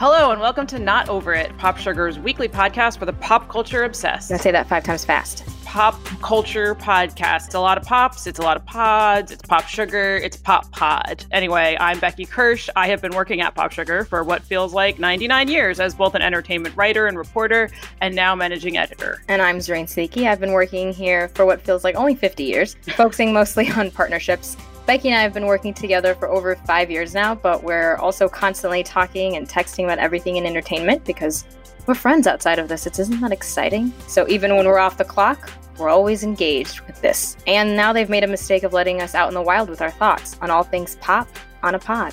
Hello 0.00 0.30
and 0.30 0.40
welcome 0.40 0.66
to 0.68 0.78
Not 0.78 1.10
Over 1.10 1.34
It, 1.34 1.54
Pop 1.58 1.76
Sugar's 1.76 2.18
weekly 2.18 2.48
podcast 2.48 2.98
for 2.98 3.04
the 3.04 3.12
pop 3.12 3.50
culture 3.50 3.84
obsessed. 3.84 4.32
I 4.32 4.38
say 4.38 4.50
that 4.50 4.66
five 4.66 4.82
times 4.82 5.04
fast. 5.04 5.44
Pop 5.66 6.02
culture 6.22 6.74
podcast. 6.74 7.44
It's 7.44 7.54
a 7.54 7.60
lot 7.60 7.76
of 7.76 7.84
pops, 7.84 8.26
it's 8.26 8.38
a 8.38 8.42
lot 8.42 8.56
of 8.56 8.64
pods, 8.64 9.30
it's 9.30 9.42
pop 9.42 9.68
sugar, 9.68 10.16
it's 10.16 10.38
pop 10.38 10.72
pod. 10.72 11.26
Anyway, 11.32 11.76
I'm 11.78 11.98
Becky 11.98 12.24
Kirsch. 12.24 12.70
I 12.76 12.88
have 12.88 13.02
been 13.02 13.14
working 13.14 13.42
at 13.42 13.54
Pop 13.54 13.72
Sugar 13.72 14.06
for 14.06 14.24
what 14.24 14.42
feels 14.42 14.72
like 14.72 14.98
99 14.98 15.48
years 15.48 15.80
as 15.80 15.94
both 15.94 16.14
an 16.14 16.22
entertainment 16.22 16.74
writer 16.78 17.06
and 17.06 17.18
reporter, 17.18 17.70
and 18.00 18.14
now 18.16 18.34
managing 18.34 18.78
editor. 18.78 19.22
And 19.28 19.42
I'm 19.42 19.58
Zareen 19.58 19.84
Siddiqui. 19.84 20.26
I've 20.26 20.40
been 20.40 20.52
working 20.52 20.94
here 20.94 21.28
for 21.34 21.44
what 21.44 21.60
feels 21.60 21.84
like 21.84 21.94
only 21.94 22.14
50 22.14 22.42
years, 22.42 22.74
focusing 22.96 23.34
mostly 23.34 23.70
on 23.72 23.90
partnerships 23.90 24.56
Becky 24.90 25.06
and 25.06 25.16
I 25.16 25.22
have 25.22 25.32
been 25.32 25.46
working 25.46 25.72
together 25.72 26.16
for 26.16 26.28
over 26.28 26.56
five 26.56 26.90
years 26.90 27.14
now, 27.14 27.32
but 27.32 27.62
we're 27.62 27.94
also 27.98 28.28
constantly 28.28 28.82
talking 28.82 29.36
and 29.36 29.48
texting 29.48 29.84
about 29.84 30.00
everything 30.00 30.34
in 30.34 30.44
entertainment 30.44 31.04
because 31.04 31.44
we're 31.86 31.94
friends 31.94 32.26
outside 32.26 32.58
of 32.58 32.66
this. 32.66 32.88
It's, 32.88 32.98
isn't 32.98 33.20
that 33.20 33.30
exciting? 33.30 33.92
So 34.08 34.26
even 34.28 34.56
when 34.56 34.66
we're 34.66 34.80
off 34.80 34.98
the 34.98 35.04
clock, 35.04 35.48
we're 35.78 35.90
always 35.90 36.24
engaged 36.24 36.80
with 36.88 37.00
this. 37.02 37.36
And 37.46 37.76
now 37.76 37.92
they've 37.92 38.10
made 38.10 38.24
a 38.24 38.26
mistake 38.26 38.64
of 38.64 38.72
letting 38.72 39.00
us 39.00 39.14
out 39.14 39.28
in 39.28 39.34
the 39.34 39.42
wild 39.42 39.68
with 39.68 39.80
our 39.80 39.92
thoughts 39.92 40.36
on 40.42 40.50
all 40.50 40.64
things 40.64 40.96
pop 40.96 41.28
on 41.62 41.76
a 41.76 41.78
pod. 41.78 42.12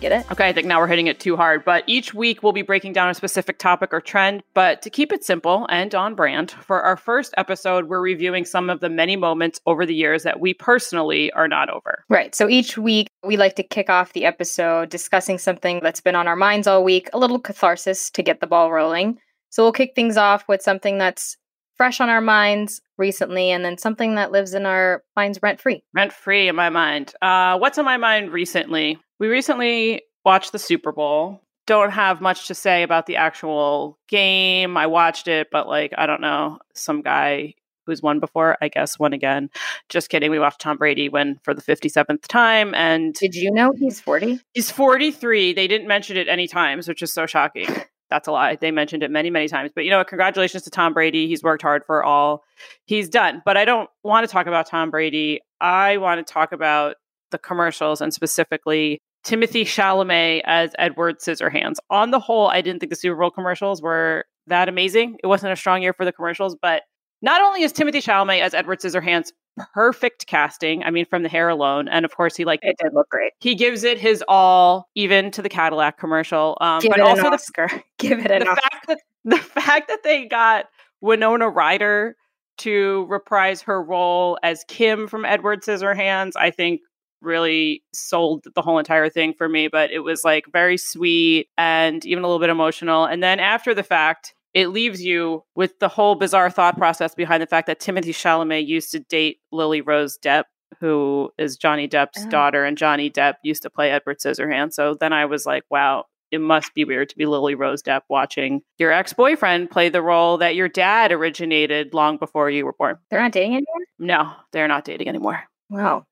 Get 0.00 0.12
it? 0.12 0.30
Okay, 0.30 0.48
I 0.48 0.52
think 0.52 0.66
now 0.66 0.78
we're 0.78 0.88
hitting 0.88 1.06
it 1.06 1.20
too 1.20 1.36
hard. 1.36 1.64
But 1.64 1.82
each 1.86 2.12
week 2.12 2.42
we'll 2.42 2.52
be 2.52 2.62
breaking 2.62 2.92
down 2.92 3.08
a 3.08 3.14
specific 3.14 3.58
topic 3.58 3.92
or 3.92 4.00
trend. 4.00 4.42
But 4.52 4.82
to 4.82 4.90
keep 4.90 5.12
it 5.12 5.24
simple 5.24 5.66
and 5.70 5.94
on 5.94 6.14
brand, 6.14 6.50
for 6.50 6.82
our 6.82 6.96
first 6.96 7.32
episode, 7.38 7.88
we're 7.88 8.00
reviewing 8.00 8.44
some 8.44 8.68
of 8.68 8.80
the 8.80 8.90
many 8.90 9.16
moments 9.16 9.60
over 9.66 9.86
the 9.86 9.94
years 9.94 10.22
that 10.24 10.38
we 10.38 10.52
personally 10.52 11.32
are 11.32 11.48
not 11.48 11.70
over. 11.70 12.04
Right. 12.10 12.34
So 12.34 12.48
each 12.48 12.76
week 12.76 13.08
we 13.24 13.36
like 13.36 13.56
to 13.56 13.62
kick 13.62 13.88
off 13.88 14.12
the 14.12 14.26
episode 14.26 14.90
discussing 14.90 15.38
something 15.38 15.80
that's 15.82 16.00
been 16.00 16.14
on 16.14 16.28
our 16.28 16.36
minds 16.36 16.66
all 16.66 16.84
week, 16.84 17.08
a 17.12 17.18
little 17.18 17.38
catharsis 17.38 18.10
to 18.10 18.22
get 18.22 18.40
the 18.40 18.46
ball 18.46 18.70
rolling. 18.70 19.18
So 19.48 19.62
we'll 19.62 19.72
kick 19.72 19.94
things 19.94 20.18
off 20.18 20.46
with 20.46 20.60
something 20.60 20.98
that's 20.98 21.38
fresh 21.76 22.00
on 22.00 22.08
our 22.08 22.20
minds 22.20 22.80
recently 22.98 23.50
and 23.50 23.64
then 23.64 23.78
something 23.78 24.14
that 24.16 24.32
lives 24.32 24.54
in 24.54 24.66
our 24.66 25.02
minds 25.14 25.38
rent 25.42 25.60
free. 25.60 25.82
Rent 25.94 26.12
free 26.12 26.48
in 26.48 26.56
my 26.56 26.70
mind. 26.70 27.14
Uh, 27.22 27.58
what's 27.58 27.78
on 27.78 27.84
my 27.84 27.96
mind 27.96 28.30
recently? 28.30 28.98
We 29.18 29.28
recently 29.28 30.02
watched 30.24 30.52
the 30.52 30.58
Super 30.58 30.92
Bowl. 30.92 31.42
Don't 31.66 31.90
have 31.90 32.20
much 32.20 32.48
to 32.48 32.54
say 32.54 32.82
about 32.82 33.06
the 33.06 33.16
actual 33.16 33.98
game. 34.08 34.76
I 34.76 34.86
watched 34.86 35.26
it, 35.26 35.48
but 35.50 35.66
like, 35.66 35.92
I 35.96 36.06
don't 36.06 36.20
know. 36.20 36.58
Some 36.74 37.02
guy 37.02 37.54
who's 37.86 38.02
won 38.02 38.20
before, 38.20 38.56
I 38.60 38.68
guess, 38.68 38.98
won 38.98 39.12
again. 39.12 39.48
Just 39.88 40.10
kidding. 40.10 40.30
We 40.30 40.38
watched 40.38 40.60
Tom 40.60 40.76
Brady 40.76 41.08
win 41.08 41.38
for 41.42 41.54
the 41.54 41.62
57th 41.62 42.26
time. 42.28 42.74
And 42.74 43.14
did 43.14 43.34
you 43.34 43.50
know 43.50 43.72
he's 43.76 44.00
40? 44.00 44.40
He's 44.54 44.70
43. 44.70 45.54
They 45.54 45.68
didn't 45.68 45.88
mention 45.88 46.16
it 46.16 46.28
any 46.28 46.48
times, 46.48 46.88
which 46.88 47.02
is 47.02 47.12
so 47.12 47.26
shocking. 47.26 47.68
That's 48.10 48.28
a 48.28 48.32
lie. 48.32 48.56
They 48.56 48.70
mentioned 48.70 49.02
it 49.02 49.10
many, 49.10 49.30
many 49.30 49.48
times. 49.48 49.72
But 49.74 49.84
you 49.84 49.90
know 49.90 49.98
what? 49.98 50.08
Congratulations 50.08 50.62
to 50.64 50.70
Tom 50.70 50.92
Brady. 50.92 51.26
He's 51.26 51.42
worked 51.42 51.62
hard 51.62 51.84
for 51.84 52.04
all 52.04 52.44
he's 52.84 53.08
done. 53.08 53.42
But 53.44 53.56
I 53.56 53.64
don't 53.64 53.88
want 54.04 54.26
to 54.26 54.32
talk 54.32 54.46
about 54.46 54.66
Tom 54.66 54.90
Brady. 54.90 55.40
I 55.60 55.96
want 55.96 56.24
to 56.24 56.32
talk 56.32 56.52
about 56.52 56.96
the 57.32 57.38
commercials 57.38 58.00
and 58.00 58.14
specifically 58.14 59.00
Timothée 59.26 59.62
Chalamet 59.62 60.42
as 60.44 60.70
Edward 60.78 61.18
Scissorhands. 61.18 61.76
On 61.90 62.12
the 62.12 62.20
whole, 62.20 62.48
I 62.48 62.60
didn't 62.60 62.80
think 62.80 62.90
the 62.90 62.96
Super 62.96 63.16
Bowl 63.16 63.30
commercials 63.30 63.82
were 63.82 64.24
that 64.46 64.68
amazing. 64.68 65.18
It 65.22 65.26
wasn't 65.26 65.52
a 65.52 65.56
strong 65.56 65.82
year 65.82 65.92
for 65.92 66.04
the 66.04 66.12
commercials, 66.12 66.54
but 66.54 66.82
not 67.22 67.42
only 67.42 67.62
is 67.62 67.72
Timothée 67.72 67.96
Chalamet 67.96 68.40
as 68.40 68.54
Edward 68.54 68.80
Scissorhands 68.80 69.32
perfect 69.74 70.26
casting, 70.28 70.84
I 70.84 70.90
mean, 70.90 71.06
from 71.06 71.24
the 71.24 71.28
hair 71.28 71.48
alone, 71.48 71.88
and 71.88 72.04
of 72.04 72.14
course 72.14 72.36
he 72.36 72.44
like 72.44 72.60
it 72.62 72.76
did 72.80 72.92
look 72.94 73.08
great. 73.08 73.32
He 73.40 73.54
gives 73.56 73.82
it 73.82 73.98
his 73.98 74.22
all, 74.28 74.88
even 74.94 75.30
to 75.32 75.42
the 75.42 75.48
Cadillac 75.48 75.98
commercial. 75.98 76.56
Um, 76.60 76.80
Give 76.80 76.90
but 76.90 77.00
also 77.00 77.22
the 77.22 77.28
Oscar. 77.30 77.68
Give 77.98 78.18
it 78.20 78.30
an 78.30 78.40
the 78.40 78.50
Oscar. 78.50 78.60
fact 78.62 78.86
that 78.86 78.98
the 79.24 79.38
fact 79.38 79.88
that 79.88 80.04
they 80.04 80.26
got 80.26 80.66
Winona 81.00 81.48
Ryder 81.48 82.16
to 82.58 83.06
reprise 83.08 83.62
her 83.62 83.82
role 83.82 84.38
as 84.42 84.64
Kim 84.68 85.08
from 85.08 85.24
Edward 85.24 85.62
Scissorhands, 85.62 86.32
I 86.36 86.50
think 86.50 86.80
really 87.20 87.82
sold 87.92 88.44
the 88.54 88.62
whole 88.62 88.78
entire 88.78 89.08
thing 89.08 89.34
for 89.36 89.48
me. 89.48 89.68
But 89.68 89.90
it 89.90 90.00
was 90.00 90.24
like 90.24 90.44
very 90.52 90.76
sweet 90.76 91.48
and 91.56 92.04
even 92.04 92.24
a 92.24 92.26
little 92.26 92.40
bit 92.40 92.50
emotional. 92.50 93.04
And 93.04 93.22
then 93.22 93.40
after 93.40 93.74
the 93.74 93.82
fact, 93.82 94.34
it 94.54 94.68
leaves 94.68 95.04
you 95.04 95.44
with 95.54 95.78
the 95.80 95.88
whole 95.88 96.14
bizarre 96.14 96.50
thought 96.50 96.78
process 96.78 97.14
behind 97.14 97.42
the 97.42 97.46
fact 97.46 97.66
that 97.66 97.78
Timothée 97.78 98.06
Chalamet 98.06 98.66
used 98.66 98.90
to 98.92 99.00
date 99.00 99.38
Lily 99.52 99.82
Rose 99.82 100.16
Depp, 100.16 100.44
who 100.80 101.30
is 101.36 101.58
Johnny 101.58 101.86
Depp's 101.86 102.24
oh. 102.24 102.30
daughter, 102.30 102.64
and 102.64 102.78
Johnny 102.78 103.10
Depp 103.10 103.34
used 103.42 103.62
to 103.62 103.70
play 103.70 103.90
Edward 103.90 104.18
Scissorhands. 104.18 104.72
So 104.72 104.94
then 104.94 105.12
I 105.12 105.26
was 105.26 105.44
like, 105.44 105.64
wow, 105.70 106.06
it 106.30 106.40
must 106.40 106.74
be 106.74 106.84
weird 106.84 107.08
to 107.10 107.16
be 107.16 107.26
Lily 107.26 107.54
Rose 107.54 107.82
Depp 107.82 108.02
watching 108.08 108.62
your 108.78 108.92
ex 108.92 109.12
boyfriend 109.12 109.70
play 109.70 109.88
the 109.88 110.02
role 110.02 110.38
that 110.38 110.54
your 110.54 110.68
dad 110.68 111.12
originated 111.12 111.94
long 111.94 112.16
before 112.16 112.50
you 112.50 112.64
were 112.64 112.72
born. 112.72 112.96
They're 113.10 113.20
not 113.20 113.32
dating 113.32 113.52
anymore? 113.52 113.86
No, 113.98 114.32
they're 114.52 114.68
not 114.68 114.84
dating 114.84 115.08
anymore. 115.08 115.42
Wow. 115.68 116.06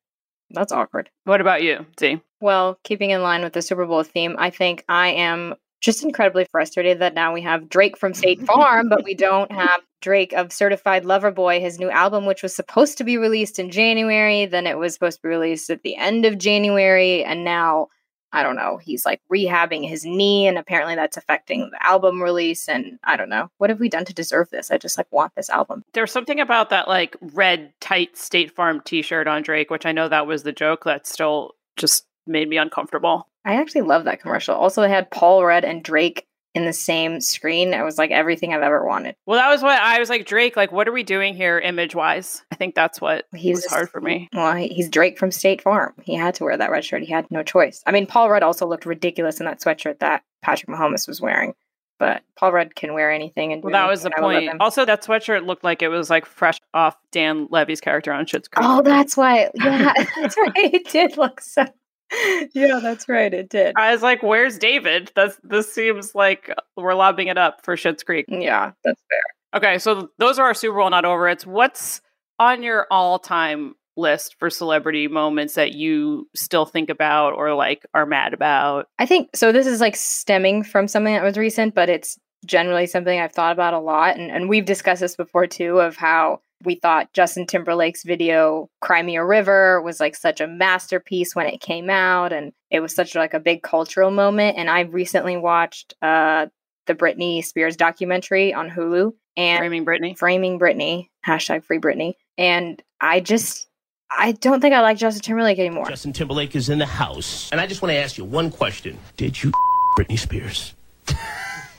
That's 0.54 0.72
awkward. 0.72 1.10
What 1.24 1.40
about 1.40 1.62
you, 1.62 1.86
Z? 1.98 2.20
Well, 2.40 2.78
keeping 2.84 3.10
in 3.10 3.22
line 3.22 3.42
with 3.42 3.52
the 3.52 3.62
Super 3.62 3.86
Bowl 3.86 4.02
theme, 4.02 4.36
I 4.38 4.50
think 4.50 4.84
I 4.88 5.08
am 5.08 5.54
just 5.80 6.02
incredibly 6.02 6.46
frustrated 6.46 7.00
that 7.00 7.14
now 7.14 7.34
we 7.34 7.42
have 7.42 7.68
Drake 7.68 7.98
from 7.98 8.14
State 8.14 8.40
Farm, 8.46 8.88
but 8.88 9.04
we 9.04 9.14
don't 9.14 9.52
have 9.52 9.82
Drake 10.00 10.32
of 10.32 10.52
Certified 10.52 11.04
Lover 11.04 11.30
Boy, 11.30 11.60
his 11.60 11.78
new 11.78 11.90
album, 11.90 12.24
which 12.24 12.42
was 12.42 12.56
supposed 12.56 12.96
to 12.98 13.04
be 13.04 13.18
released 13.18 13.58
in 13.58 13.70
January. 13.70 14.46
Then 14.46 14.66
it 14.66 14.78
was 14.78 14.94
supposed 14.94 15.18
to 15.18 15.22
be 15.22 15.28
released 15.28 15.68
at 15.68 15.82
the 15.82 15.96
end 15.96 16.24
of 16.24 16.38
January. 16.38 17.22
And 17.22 17.44
now 17.44 17.88
I 18.34 18.42
don't 18.42 18.56
know, 18.56 18.78
he's 18.78 19.06
like 19.06 19.20
rehabbing 19.32 19.88
his 19.88 20.04
knee 20.04 20.48
and 20.48 20.58
apparently 20.58 20.96
that's 20.96 21.16
affecting 21.16 21.70
the 21.70 21.86
album 21.86 22.20
release 22.20 22.68
and 22.68 22.98
I 23.04 23.16
don't 23.16 23.28
know. 23.28 23.48
What 23.58 23.70
have 23.70 23.78
we 23.78 23.88
done 23.88 24.04
to 24.06 24.12
deserve 24.12 24.50
this? 24.50 24.72
I 24.72 24.76
just 24.76 24.98
like 24.98 25.06
want 25.12 25.32
this 25.36 25.48
album. 25.48 25.84
There's 25.92 26.10
something 26.10 26.40
about 26.40 26.68
that 26.70 26.88
like 26.88 27.16
red 27.32 27.72
tight 27.80 28.16
State 28.18 28.50
Farm 28.50 28.82
t-shirt 28.84 29.28
on 29.28 29.42
Drake, 29.42 29.70
which 29.70 29.86
I 29.86 29.92
know 29.92 30.08
that 30.08 30.26
was 30.26 30.42
the 30.42 30.52
joke 30.52 30.82
that 30.84 31.06
still 31.06 31.52
just 31.76 32.06
made 32.26 32.48
me 32.48 32.56
uncomfortable. 32.56 33.28
I 33.44 33.54
actually 33.54 33.82
love 33.82 34.04
that 34.04 34.20
commercial. 34.20 34.56
Also 34.56 34.82
it 34.82 34.90
had 34.90 35.12
Paul 35.12 35.44
Rudd 35.44 35.64
and 35.64 35.82
Drake 35.82 36.26
in 36.54 36.64
the 36.64 36.72
same 36.72 37.20
screen. 37.20 37.74
It 37.74 37.82
was 37.82 37.98
like 37.98 38.10
everything 38.10 38.54
I've 38.54 38.62
ever 38.62 38.86
wanted. 38.86 39.16
Well, 39.26 39.38
that 39.38 39.50
was 39.50 39.62
what 39.62 39.78
I 39.80 39.98
was 39.98 40.08
like, 40.08 40.24
Drake, 40.24 40.56
like, 40.56 40.70
what 40.70 40.86
are 40.86 40.92
we 40.92 41.02
doing 41.02 41.34
here 41.34 41.58
image 41.58 41.94
wise? 41.94 42.44
I 42.52 42.54
think 42.54 42.74
that's 42.74 43.00
what 43.00 43.26
he's 43.34 43.58
was 43.58 43.66
hard 43.66 43.90
for 43.90 44.00
me. 44.00 44.28
Well, 44.32 44.54
he's 44.54 44.88
Drake 44.88 45.18
from 45.18 45.32
State 45.32 45.60
Farm. 45.60 45.94
He 46.02 46.14
had 46.14 46.34
to 46.36 46.44
wear 46.44 46.56
that 46.56 46.70
red 46.70 46.84
shirt. 46.84 47.02
He 47.02 47.12
had 47.12 47.30
no 47.30 47.42
choice. 47.42 47.82
I 47.86 47.92
mean, 47.92 48.06
Paul 48.06 48.30
Rudd 48.30 48.44
also 48.44 48.66
looked 48.66 48.86
ridiculous 48.86 49.40
in 49.40 49.46
that 49.46 49.60
sweatshirt 49.60 49.98
that 49.98 50.22
Patrick 50.42 50.68
Mahomes 50.68 51.08
was 51.08 51.20
wearing. 51.20 51.54
But 51.98 52.22
Paul 52.36 52.52
Rudd 52.52 52.74
can 52.74 52.92
wear 52.92 53.10
anything. 53.10 53.52
And 53.52 53.62
well, 53.62 53.72
that 53.72 53.88
was 53.88 54.02
the 54.02 54.10
point. 54.10 54.50
Also, 54.60 54.84
that 54.84 55.04
sweatshirt 55.04 55.46
looked 55.46 55.62
like 55.62 55.80
it 55.80 55.88
was 55.88 56.10
like 56.10 56.26
fresh 56.26 56.58
off 56.72 56.96
Dan 57.12 57.46
Levy's 57.50 57.80
character 57.80 58.12
on 58.12 58.26
Schitt's 58.26 58.48
Creek. 58.48 58.66
Oh, 58.68 58.82
that's 58.82 59.16
why. 59.16 59.50
Yeah, 59.54 59.92
that's 60.16 60.36
right. 60.36 60.52
It 60.56 60.88
did 60.90 61.16
look 61.16 61.40
so 61.40 61.66
yeah, 62.54 62.80
that's 62.82 63.08
right. 63.08 63.32
It 63.32 63.48
did. 63.48 63.74
I 63.76 63.92
was 63.92 64.02
like, 64.02 64.22
"Where's 64.22 64.58
David?" 64.58 65.10
This 65.16 65.38
this 65.42 65.72
seems 65.72 66.14
like 66.14 66.50
uh, 66.50 66.60
we're 66.76 66.94
lobbing 66.94 67.28
it 67.28 67.38
up 67.38 67.64
for 67.64 67.76
Schitt's 67.76 68.02
Creek. 68.02 68.26
Mm, 68.28 68.42
yeah, 68.42 68.72
that's 68.84 69.02
fair. 69.10 69.58
Okay, 69.58 69.78
so 69.78 70.10
those 70.18 70.38
are 70.38 70.46
our 70.46 70.54
Super 70.54 70.78
Bowl 70.78 70.90
not 70.90 71.04
over. 71.04 71.28
It's 71.28 71.46
what's 71.46 72.00
on 72.38 72.62
your 72.62 72.86
all 72.90 73.18
time 73.18 73.74
list 73.96 74.36
for 74.38 74.50
celebrity 74.50 75.08
moments 75.08 75.54
that 75.54 75.72
you 75.72 76.28
still 76.34 76.66
think 76.66 76.90
about 76.90 77.34
or 77.34 77.54
like 77.54 77.86
are 77.94 78.06
mad 78.06 78.34
about? 78.34 78.88
I 78.98 79.06
think 79.06 79.36
so. 79.36 79.52
This 79.52 79.66
is 79.66 79.80
like 79.80 79.96
stemming 79.96 80.64
from 80.64 80.88
something 80.88 81.14
that 81.14 81.22
was 81.22 81.36
recent, 81.36 81.74
but 81.74 81.88
it's 81.88 82.18
generally 82.44 82.86
something 82.86 83.18
I've 83.18 83.32
thought 83.32 83.52
about 83.52 83.74
a 83.74 83.78
lot. 83.78 84.16
And, 84.16 84.30
and 84.30 84.48
we've 84.48 84.64
discussed 84.64 85.00
this 85.00 85.16
before 85.16 85.46
too 85.46 85.80
of 85.80 85.96
how 85.96 86.40
we 86.64 86.76
thought 86.76 87.12
Justin 87.12 87.46
Timberlake's 87.46 88.02
video 88.04 88.70
Cry 88.80 89.02
Me 89.02 89.16
a 89.16 89.24
River 89.24 89.80
was 89.82 90.00
like 90.00 90.16
such 90.16 90.40
a 90.40 90.46
masterpiece 90.46 91.34
when 91.34 91.46
it 91.46 91.60
came 91.60 91.90
out 91.90 92.32
and 92.32 92.52
it 92.70 92.80
was 92.80 92.94
such 92.94 93.14
like 93.14 93.34
a 93.34 93.40
big 93.40 93.62
cultural 93.62 94.10
moment 94.10 94.56
and 94.58 94.70
I 94.70 94.80
recently 94.80 95.36
watched 95.36 95.94
uh 96.02 96.46
the 96.86 96.94
Britney 96.94 97.42
Spears 97.44 97.76
documentary 97.76 98.52
on 98.52 98.68
Hulu 98.68 99.14
and 99.36 99.58
Framing 99.58 99.86
Britney. 99.86 100.18
Framing 100.18 100.58
Britney 100.58 101.08
hashtag 101.26 101.64
Free 101.64 101.78
Britney 101.78 102.14
and 102.36 102.82
I 103.00 103.20
just 103.20 103.68
I 104.10 104.32
don't 104.32 104.60
think 104.60 104.74
I 104.74 104.80
like 104.80 104.98
Justin 104.98 105.22
Timberlake 105.22 105.58
anymore. 105.58 105.86
Justin 105.88 106.12
Timberlake 106.12 106.54
is 106.54 106.68
in 106.68 106.78
the 106.78 106.86
house. 106.86 107.50
And 107.50 107.60
I 107.60 107.66
just 107.66 107.82
want 107.82 107.90
to 107.90 107.96
ask 107.96 108.16
you 108.16 108.24
one 108.24 108.50
question. 108.50 108.98
Did 109.16 109.42
you 109.42 109.50
Britney 109.98 110.18
Spears? 110.18 110.74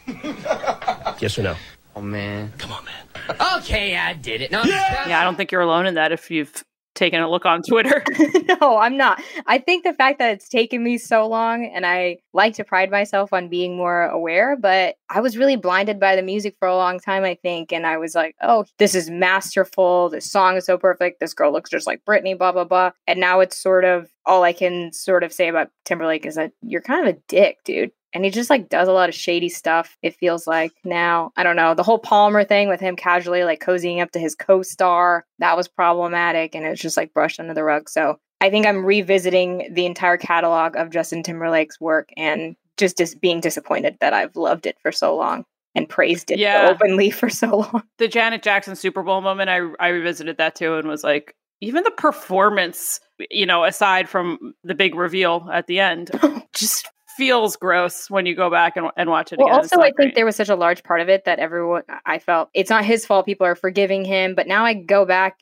yes 1.21 1.37
or 1.39 1.43
no? 1.43 1.55
Oh 1.95 2.01
man. 2.01 2.51
Come 2.57 2.73
on, 2.73 2.83
man. 2.85 3.37
Okay, 3.57 3.95
I 3.95 4.13
did 4.13 4.41
it. 4.41 4.51
No, 4.51 4.63
Yeah, 4.63 5.19
I 5.19 5.23
don't 5.23 5.35
think 5.35 5.51
you're 5.51 5.61
alone 5.61 5.85
in 5.85 5.95
that 5.95 6.11
if 6.11 6.29
you've 6.29 6.63
taken 6.93 7.21
a 7.21 7.29
look 7.29 7.45
on 7.45 7.61
Twitter. 7.61 8.03
no, 8.61 8.77
I'm 8.77 8.97
not. 8.97 9.21
I 9.45 9.59
think 9.59 9.83
the 9.83 9.93
fact 9.93 10.19
that 10.19 10.31
it's 10.31 10.49
taken 10.49 10.83
me 10.83 10.97
so 10.97 11.27
long 11.27 11.65
and 11.65 11.85
I 11.85 12.17
like 12.33 12.55
to 12.55 12.63
pride 12.63 12.89
myself 12.89 13.33
on 13.33 13.49
being 13.49 13.77
more 13.77 14.03
aware, 14.03 14.57
but 14.57 14.95
I 15.09 15.21
was 15.21 15.37
really 15.37 15.57
blinded 15.57 15.99
by 15.99 16.15
the 16.15 16.21
music 16.21 16.55
for 16.57 16.67
a 16.67 16.75
long 16.75 16.99
time, 16.99 17.23
I 17.23 17.35
think. 17.35 17.71
And 17.71 17.85
I 17.85 17.97
was 17.97 18.15
like, 18.15 18.35
oh, 18.41 18.65
this 18.77 18.95
is 18.95 19.09
masterful. 19.09 20.09
This 20.09 20.29
song 20.31 20.55
is 20.55 20.65
so 20.65 20.77
perfect. 20.77 21.19
This 21.19 21.33
girl 21.33 21.51
looks 21.51 21.69
just 21.69 21.87
like 21.87 22.03
Britney, 22.07 22.37
blah, 22.37 22.51
blah, 22.51 22.63
blah. 22.63 22.91
And 23.07 23.19
now 23.19 23.41
it's 23.41 23.57
sort 23.57 23.85
of 23.85 24.09
all 24.25 24.43
I 24.43 24.53
can 24.53 24.91
sort 24.91 25.23
of 25.23 25.31
say 25.31 25.49
about 25.49 25.69
Timberlake 25.85 26.25
is 26.25 26.35
that 26.35 26.51
you're 26.61 26.81
kind 26.81 27.07
of 27.07 27.15
a 27.15 27.19
dick, 27.27 27.59
dude 27.63 27.91
and 28.15 28.25
he 28.25 28.31
just 28.31 28.49
like 28.49 28.69
does 28.69 28.87
a 28.87 28.91
lot 28.93 29.09
of 29.09 29.13
shady 29.15 29.49
stuff 29.49 29.97
it 30.01 30.15
feels 30.15 30.47
like 30.47 30.71
now 30.83 31.31
i 31.37 31.43
don't 31.43 31.55
know 31.55 31.75
the 31.75 31.83
whole 31.83 31.99
palmer 31.99 32.43
thing 32.43 32.67
with 32.69 32.79
him 32.79 32.95
casually 32.95 33.43
like 33.43 33.59
cozying 33.61 34.01
up 34.01 34.09
to 34.11 34.19
his 34.19 34.33
co-star 34.33 35.25
that 35.39 35.55
was 35.57 35.67
problematic 35.67 36.55
and 36.55 36.65
it's 36.65 36.81
just 36.81 36.97
like 36.97 37.13
brushed 37.13 37.39
under 37.39 37.53
the 37.53 37.63
rug 37.63 37.87
so 37.89 38.17
i 38.41 38.49
think 38.49 38.65
i'm 38.65 38.83
revisiting 38.85 39.69
the 39.73 39.85
entire 39.85 40.17
catalog 40.17 40.75
of 40.75 40.89
justin 40.89 41.21
timberlake's 41.21 41.79
work 41.79 42.09
and 42.17 42.55
just 42.77 42.97
dis- 42.97 43.15
being 43.15 43.39
disappointed 43.39 43.95
that 44.01 44.13
i've 44.13 44.35
loved 44.35 44.65
it 44.65 44.77
for 44.81 44.91
so 44.91 45.15
long 45.15 45.45
and 45.75 45.89
praised 45.89 46.31
it 46.31 46.39
Yeah. 46.39 46.69
openly 46.71 47.09
for 47.11 47.29
so 47.29 47.57
long 47.57 47.83
the 47.97 48.07
Janet 48.07 48.41
Jackson 48.43 48.75
Super 48.75 49.03
Bowl 49.03 49.19
moment, 49.21 49.49
I 49.49 49.59
I 49.79 49.89
revisited 49.89 50.37
that 50.37 50.55
too 50.55 50.75
and 50.75 50.87
was 50.87 51.03
like, 51.03 51.35
even 51.61 51.83
the 51.83 51.91
performance, 51.91 52.99
you 53.31 53.45
know, 53.45 53.63
aside 53.63 54.09
from 54.09 54.53
the 54.63 54.75
big 54.75 54.95
reveal 54.95 55.49
at 55.51 55.67
the 55.67 55.79
end, 55.79 56.11
just 56.53 56.89
feels 57.17 57.55
gross 57.55 58.09
when 58.09 58.25
you 58.25 58.35
go 58.35 58.49
back 58.49 58.77
and, 58.77 58.87
and 58.97 59.09
watch 59.09 59.31
it 59.31 59.39
Well, 59.39 59.47
again. 59.47 59.59
Also, 59.59 59.81
I 59.81 59.91
think 59.97 60.15
there 60.15 60.25
was 60.25 60.35
such 60.35 60.49
a 60.49 60.55
large 60.55 60.83
part 60.83 61.01
of 61.01 61.09
it 61.09 61.25
that 61.25 61.39
everyone, 61.39 61.83
I 62.05 62.19
felt 62.19 62.49
it's 62.53 62.69
not 62.69 62.85
his 62.85 63.05
fault. 63.05 63.25
People 63.25 63.47
are 63.47 63.55
forgiving 63.55 64.05
him, 64.05 64.35
but 64.35 64.47
now 64.47 64.65
I 64.65 64.73
go 64.73 65.05
back 65.05 65.39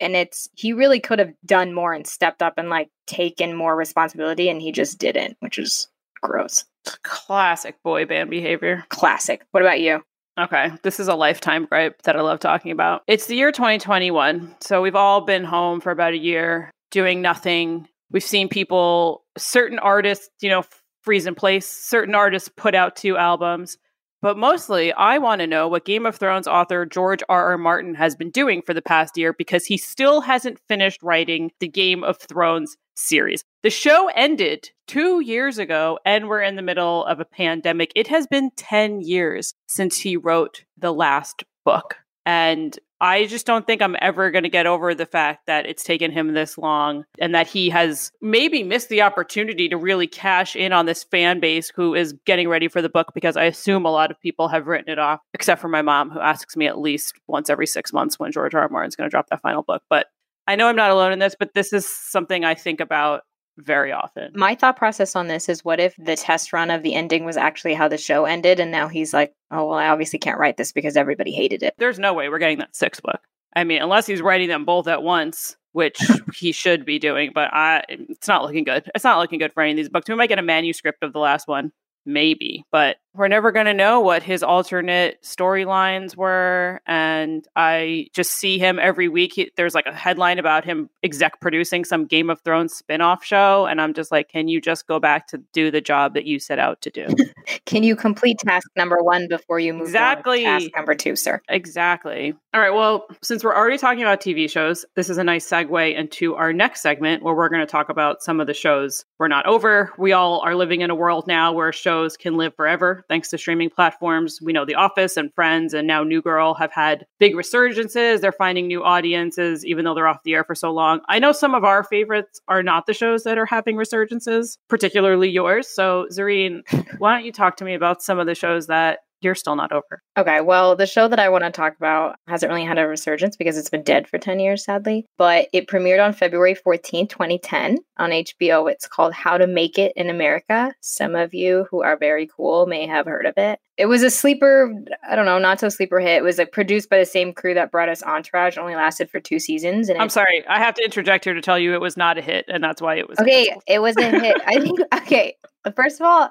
and 0.00 0.14
it's 0.14 0.48
he 0.54 0.72
really 0.72 1.00
could 1.00 1.18
have 1.18 1.32
done 1.44 1.72
more 1.72 1.92
and 1.92 2.06
stepped 2.06 2.42
up 2.42 2.54
and 2.56 2.68
like 2.68 2.90
taken 3.06 3.56
more 3.56 3.74
responsibility, 3.76 4.48
and 4.48 4.60
he 4.60 4.72
just 4.72 4.98
didn't, 4.98 5.36
which 5.40 5.58
is 5.58 5.88
gross. 6.22 6.64
classic 7.02 7.82
boy 7.82 8.04
band 8.04 8.30
behavior. 8.30 8.84
Classic. 8.88 9.44
What 9.52 9.62
about 9.62 9.80
you? 9.80 10.02
Okay, 10.38 10.70
this 10.82 11.00
is 11.00 11.08
a 11.08 11.14
lifetime 11.14 11.64
gripe 11.64 12.02
that 12.02 12.14
I 12.14 12.20
love 12.20 12.40
talking 12.40 12.70
about. 12.70 13.02
It's 13.06 13.26
the 13.26 13.36
year 13.36 13.52
2021. 13.52 14.56
So 14.60 14.82
we've 14.82 14.94
all 14.94 15.22
been 15.22 15.44
home 15.44 15.80
for 15.80 15.90
about 15.90 16.12
a 16.12 16.18
year 16.18 16.70
doing 16.90 17.22
nothing. 17.22 17.88
We've 18.10 18.22
seen 18.22 18.48
people, 18.50 19.24
certain 19.38 19.78
artists, 19.78 20.28
you 20.42 20.50
know, 20.50 20.62
freeze 21.06 21.26
in 21.26 21.34
place, 21.34 21.66
certain 21.66 22.14
artists 22.14 22.50
put 22.54 22.74
out 22.74 22.96
two 22.96 23.16
albums. 23.16 23.78
But 24.22 24.36
mostly, 24.36 24.92
I 24.92 25.18
want 25.18 25.40
to 25.40 25.46
know 25.46 25.68
what 25.68 25.84
Game 25.84 26.04
of 26.04 26.16
Thrones 26.16 26.48
author 26.48 26.84
George 26.84 27.22
R. 27.28 27.50
R. 27.50 27.58
Martin 27.58 27.94
has 27.94 28.16
been 28.16 28.30
doing 28.30 28.60
for 28.60 28.74
the 28.74 28.82
past 28.82 29.16
year 29.16 29.32
because 29.32 29.64
he 29.64 29.76
still 29.76 30.20
hasn't 30.20 30.58
finished 30.68 31.02
writing 31.02 31.52
the 31.60 31.68
Game 31.68 32.02
of 32.02 32.18
Thrones 32.18 32.76
series. 32.96 33.44
The 33.62 33.70
show 33.70 34.10
ended 34.16 34.70
two 34.88 35.20
years 35.20 35.58
ago, 35.58 35.98
and 36.04 36.28
we're 36.28 36.42
in 36.42 36.56
the 36.56 36.62
middle 36.62 37.04
of 37.04 37.20
a 37.20 37.24
pandemic. 37.24 37.92
It 37.94 38.08
has 38.08 38.26
been 38.26 38.50
10 38.56 39.00
years 39.00 39.54
since 39.68 39.98
he 39.98 40.16
wrote 40.16 40.64
the 40.76 40.92
last 40.92 41.44
book. 41.64 41.96
And 42.24 42.76
I 43.00 43.26
just 43.26 43.46
don't 43.46 43.66
think 43.66 43.82
I'm 43.82 43.96
ever 44.00 44.30
going 44.30 44.44
to 44.44 44.48
get 44.48 44.66
over 44.66 44.94
the 44.94 45.06
fact 45.06 45.46
that 45.46 45.66
it's 45.66 45.84
taken 45.84 46.10
him 46.10 46.32
this 46.32 46.56
long 46.56 47.04
and 47.18 47.34
that 47.34 47.46
he 47.46 47.68
has 47.70 48.10
maybe 48.22 48.62
missed 48.62 48.88
the 48.88 49.02
opportunity 49.02 49.68
to 49.68 49.76
really 49.76 50.06
cash 50.06 50.56
in 50.56 50.72
on 50.72 50.86
this 50.86 51.04
fan 51.04 51.40
base 51.40 51.70
who 51.74 51.94
is 51.94 52.14
getting 52.24 52.48
ready 52.48 52.68
for 52.68 52.80
the 52.80 52.88
book 52.88 53.12
because 53.14 53.36
I 53.36 53.44
assume 53.44 53.84
a 53.84 53.90
lot 53.90 54.10
of 54.10 54.20
people 54.20 54.48
have 54.48 54.66
written 54.66 54.90
it 54.90 54.98
off, 54.98 55.20
except 55.34 55.60
for 55.60 55.68
my 55.68 55.82
mom, 55.82 56.10
who 56.10 56.20
asks 56.20 56.56
me 56.56 56.66
at 56.66 56.78
least 56.78 57.14
once 57.26 57.50
every 57.50 57.66
six 57.66 57.92
months 57.92 58.18
when 58.18 58.32
George 58.32 58.54
R. 58.54 58.62
R. 58.62 58.68
Martin's 58.68 58.96
going 58.96 59.08
to 59.08 59.12
drop 59.12 59.28
that 59.28 59.42
final 59.42 59.62
book. 59.62 59.82
But 59.90 60.06
I 60.46 60.56
know 60.56 60.68
I'm 60.68 60.76
not 60.76 60.90
alone 60.90 61.12
in 61.12 61.18
this, 61.18 61.36
but 61.38 61.54
this 61.54 61.72
is 61.72 61.86
something 61.86 62.44
I 62.44 62.54
think 62.54 62.80
about 62.80 63.22
very 63.58 63.92
often. 63.92 64.32
My 64.34 64.54
thought 64.54 64.76
process 64.76 65.16
on 65.16 65.28
this 65.28 65.48
is 65.48 65.64
what 65.64 65.80
if 65.80 65.94
the 65.96 66.16
test 66.16 66.52
run 66.52 66.70
of 66.70 66.82
the 66.82 66.94
ending 66.94 67.24
was 67.24 67.36
actually 67.36 67.74
how 67.74 67.88
the 67.88 67.98
show 67.98 68.24
ended, 68.24 68.60
and 68.60 68.70
now 68.70 68.88
he's 68.88 69.14
like, 69.14 69.34
oh, 69.50 69.66
well, 69.66 69.78
I 69.78 69.88
obviously 69.88 70.18
can't 70.18 70.38
write 70.38 70.56
this 70.56 70.72
because 70.72 70.96
everybody 70.96 71.32
hated 71.32 71.62
it. 71.62 71.74
There's 71.78 71.98
no 71.98 72.14
way 72.14 72.28
we're 72.28 72.38
getting 72.38 72.58
that 72.58 72.76
sixth 72.76 73.02
book. 73.02 73.20
I 73.54 73.64
mean, 73.64 73.80
unless 73.80 74.06
he's 74.06 74.20
writing 74.20 74.48
them 74.48 74.64
both 74.64 74.86
at 74.86 75.02
once, 75.02 75.56
which 75.72 75.98
he 76.34 76.52
should 76.52 76.84
be 76.84 76.98
doing, 76.98 77.32
but 77.34 77.52
I 77.52 77.84
it's 77.88 78.28
not 78.28 78.42
looking 78.42 78.64
good. 78.64 78.90
It's 78.94 79.04
not 79.04 79.18
looking 79.18 79.38
good 79.38 79.52
for 79.52 79.62
any 79.62 79.72
of 79.72 79.76
these 79.76 79.88
books. 79.88 80.08
We 80.08 80.14
might 80.14 80.28
get 80.28 80.38
a 80.38 80.42
manuscript 80.42 81.02
of 81.02 81.12
the 81.12 81.18
last 81.18 81.48
one, 81.48 81.72
maybe, 82.04 82.64
but 82.70 82.96
we're 83.16 83.28
never 83.28 83.52
going 83.52 83.66
to 83.66 83.74
know 83.74 84.00
what 84.00 84.22
his 84.22 84.42
alternate 84.42 85.22
storylines 85.22 86.16
were. 86.16 86.80
And 86.86 87.46
I 87.56 88.08
just 88.12 88.32
see 88.32 88.58
him 88.58 88.78
every 88.78 89.08
week. 89.08 89.32
He, 89.34 89.50
there's 89.56 89.74
like 89.74 89.86
a 89.86 89.94
headline 89.94 90.38
about 90.38 90.64
him 90.64 90.90
exec 91.02 91.40
producing 91.40 91.84
some 91.84 92.06
Game 92.06 92.30
of 92.30 92.40
Thrones 92.40 92.74
spin-off 92.74 93.24
show, 93.24 93.66
and 93.66 93.80
I'm 93.80 93.94
just 93.94 94.10
like, 94.12 94.28
can 94.28 94.48
you 94.48 94.60
just 94.60 94.86
go 94.86 95.00
back 95.00 95.26
to 95.28 95.38
do 95.52 95.70
the 95.70 95.80
job 95.80 96.14
that 96.14 96.24
you 96.26 96.38
set 96.38 96.58
out 96.58 96.80
to 96.82 96.90
do? 96.90 97.06
Can 97.64 97.82
you 97.82 97.96
complete 97.96 98.38
task 98.38 98.68
number 98.76 99.02
one 99.02 99.28
before 99.28 99.58
you 99.58 99.72
move 99.72 99.82
Exactly. 99.88 100.46
on 100.46 100.60
to 100.60 100.66
task 100.66 100.76
number 100.76 100.94
two, 100.94 101.16
sir? 101.16 101.40
Exactly. 101.48 102.34
All 102.54 102.60
right. 102.60 102.70
Well, 102.72 103.06
since 103.22 103.42
we're 103.44 103.54
already 103.54 103.78
talking 103.78 104.02
about 104.02 104.20
TV 104.20 104.48
shows, 104.50 104.84
this 104.94 105.10
is 105.10 105.18
a 105.18 105.24
nice 105.24 105.48
segue 105.48 105.94
into 105.94 106.34
our 106.34 106.52
next 106.52 106.80
segment 106.82 107.22
where 107.22 107.34
we're 107.34 107.48
going 107.48 107.60
to 107.60 107.66
talk 107.66 107.88
about 107.88 108.22
some 108.22 108.40
of 108.40 108.46
the 108.46 108.54
shows 108.54 109.04
we're 109.18 109.28
not 109.28 109.46
over. 109.46 109.92
We 109.98 110.12
all 110.12 110.40
are 110.40 110.54
living 110.54 110.80
in 110.80 110.90
a 110.90 110.94
world 110.94 111.26
now 111.26 111.52
where 111.52 111.72
shows 111.72 112.16
can 112.16 112.36
live 112.36 112.54
forever 112.54 113.04
thanks 113.08 113.30
to 113.30 113.38
streaming 113.38 113.70
platforms. 113.70 114.40
We 114.42 114.52
know 114.52 114.64
The 114.64 114.74
Office 114.74 115.16
and 115.16 115.32
Friends 115.34 115.74
and 115.74 115.86
now 115.86 116.02
New 116.02 116.22
Girl 116.22 116.54
have 116.54 116.72
had 116.72 117.06
big 117.18 117.34
resurgences. 117.34 118.20
They're 118.20 118.32
finding 118.32 118.66
new 118.66 118.82
audiences, 118.82 119.64
even 119.64 119.84
though 119.84 119.94
they're 119.94 120.08
off 120.08 120.22
the 120.24 120.34
air 120.34 120.44
for 120.44 120.54
so 120.54 120.72
long. 120.72 121.00
I 121.08 121.18
know 121.18 121.32
some 121.32 121.54
of 121.54 121.64
our 121.64 121.82
favorites 121.82 122.40
are 122.48 122.62
not 122.62 122.86
the 122.86 122.94
shows 122.94 123.24
that 123.24 123.38
are 123.38 123.46
having 123.46 123.76
resurgences, 123.76 124.58
particularly 124.68 125.30
yours. 125.30 125.68
So, 125.68 126.06
Zareen, 126.10 126.62
why 126.98 127.14
don't 127.14 127.24
you 127.24 127.32
talk 127.32 127.56
to 127.58 127.64
me 127.64 127.74
about 127.74 128.02
some 128.02 128.18
of 128.18 128.26
the 128.26 128.34
shows 128.34 128.66
that 128.66 129.00
you're 129.26 129.34
still 129.34 129.56
not 129.56 129.72
over? 129.72 130.00
Okay, 130.16 130.40
well, 130.40 130.74
the 130.76 130.86
show 130.86 131.08
that 131.08 131.18
I 131.18 131.28
want 131.28 131.44
to 131.44 131.50
talk 131.50 131.76
about 131.76 132.16
hasn't 132.28 132.48
really 132.50 132.64
had 132.64 132.78
a 132.78 132.86
resurgence 132.86 133.36
because 133.36 133.58
it's 133.58 133.68
been 133.68 133.82
dead 133.82 134.08
for 134.08 134.16
10 134.18 134.40
years, 134.40 134.64
sadly. 134.64 135.04
But 135.18 135.48
it 135.52 135.66
premiered 135.66 136.02
on 136.02 136.12
February 136.14 136.54
14th, 136.54 137.10
2010 137.10 137.78
on 137.98 138.10
HBO. 138.10 138.70
It's 138.70 138.88
called 138.88 139.12
How 139.12 139.36
to 139.36 139.46
Make 139.46 139.78
It 139.78 139.92
in 139.96 140.08
America. 140.08 140.72
Some 140.80 141.14
of 141.14 141.34
you 141.34 141.66
who 141.70 141.82
are 141.82 141.98
very 141.98 142.26
cool 142.34 142.66
may 142.66 142.86
have 142.86 143.06
heard 143.06 143.26
of 143.26 143.34
it. 143.36 143.58
It 143.76 143.86
was 143.86 144.02
a 144.02 144.08
sleeper, 144.10 144.72
I 145.06 145.14
don't 145.16 145.26
know, 145.26 145.38
not 145.38 145.60
so 145.60 145.68
sleeper 145.68 146.00
hit. 146.00 146.16
It 146.18 146.22
was 146.22 146.38
like 146.38 146.50
produced 146.52 146.88
by 146.88 146.98
the 146.98 147.04
same 147.04 147.34
crew 147.34 147.52
that 147.54 147.70
brought 147.70 147.90
us 147.90 148.02
Entourage, 148.02 148.56
only 148.56 148.74
lasted 148.74 149.10
for 149.10 149.20
two 149.20 149.38
seasons. 149.38 149.90
And 149.90 150.00
I'm 150.00 150.08
sorry, 150.08 150.46
I 150.48 150.58
have 150.58 150.74
to 150.76 150.82
interject 150.84 151.24
here 151.24 151.34
to 151.34 151.42
tell 151.42 151.58
you 151.58 151.74
it 151.74 151.80
was 151.82 151.96
not 151.96 152.16
a 152.16 152.22
hit, 152.22 152.46
and 152.48 152.64
that's 152.64 152.80
why 152.80 152.94
it 152.96 153.06
was 153.06 153.18
Okay, 153.18 153.46
canceled. 153.46 153.64
it 153.66 153.82
was 153.82 153.96
a 153.98 154.18
hit. 154.18 154.36
I 154.46 154.60
think, 154.60 154.78
okay, 154.94 155.36
first 155.74 156.00
of 156.00 156.06
all, 156.06 156.30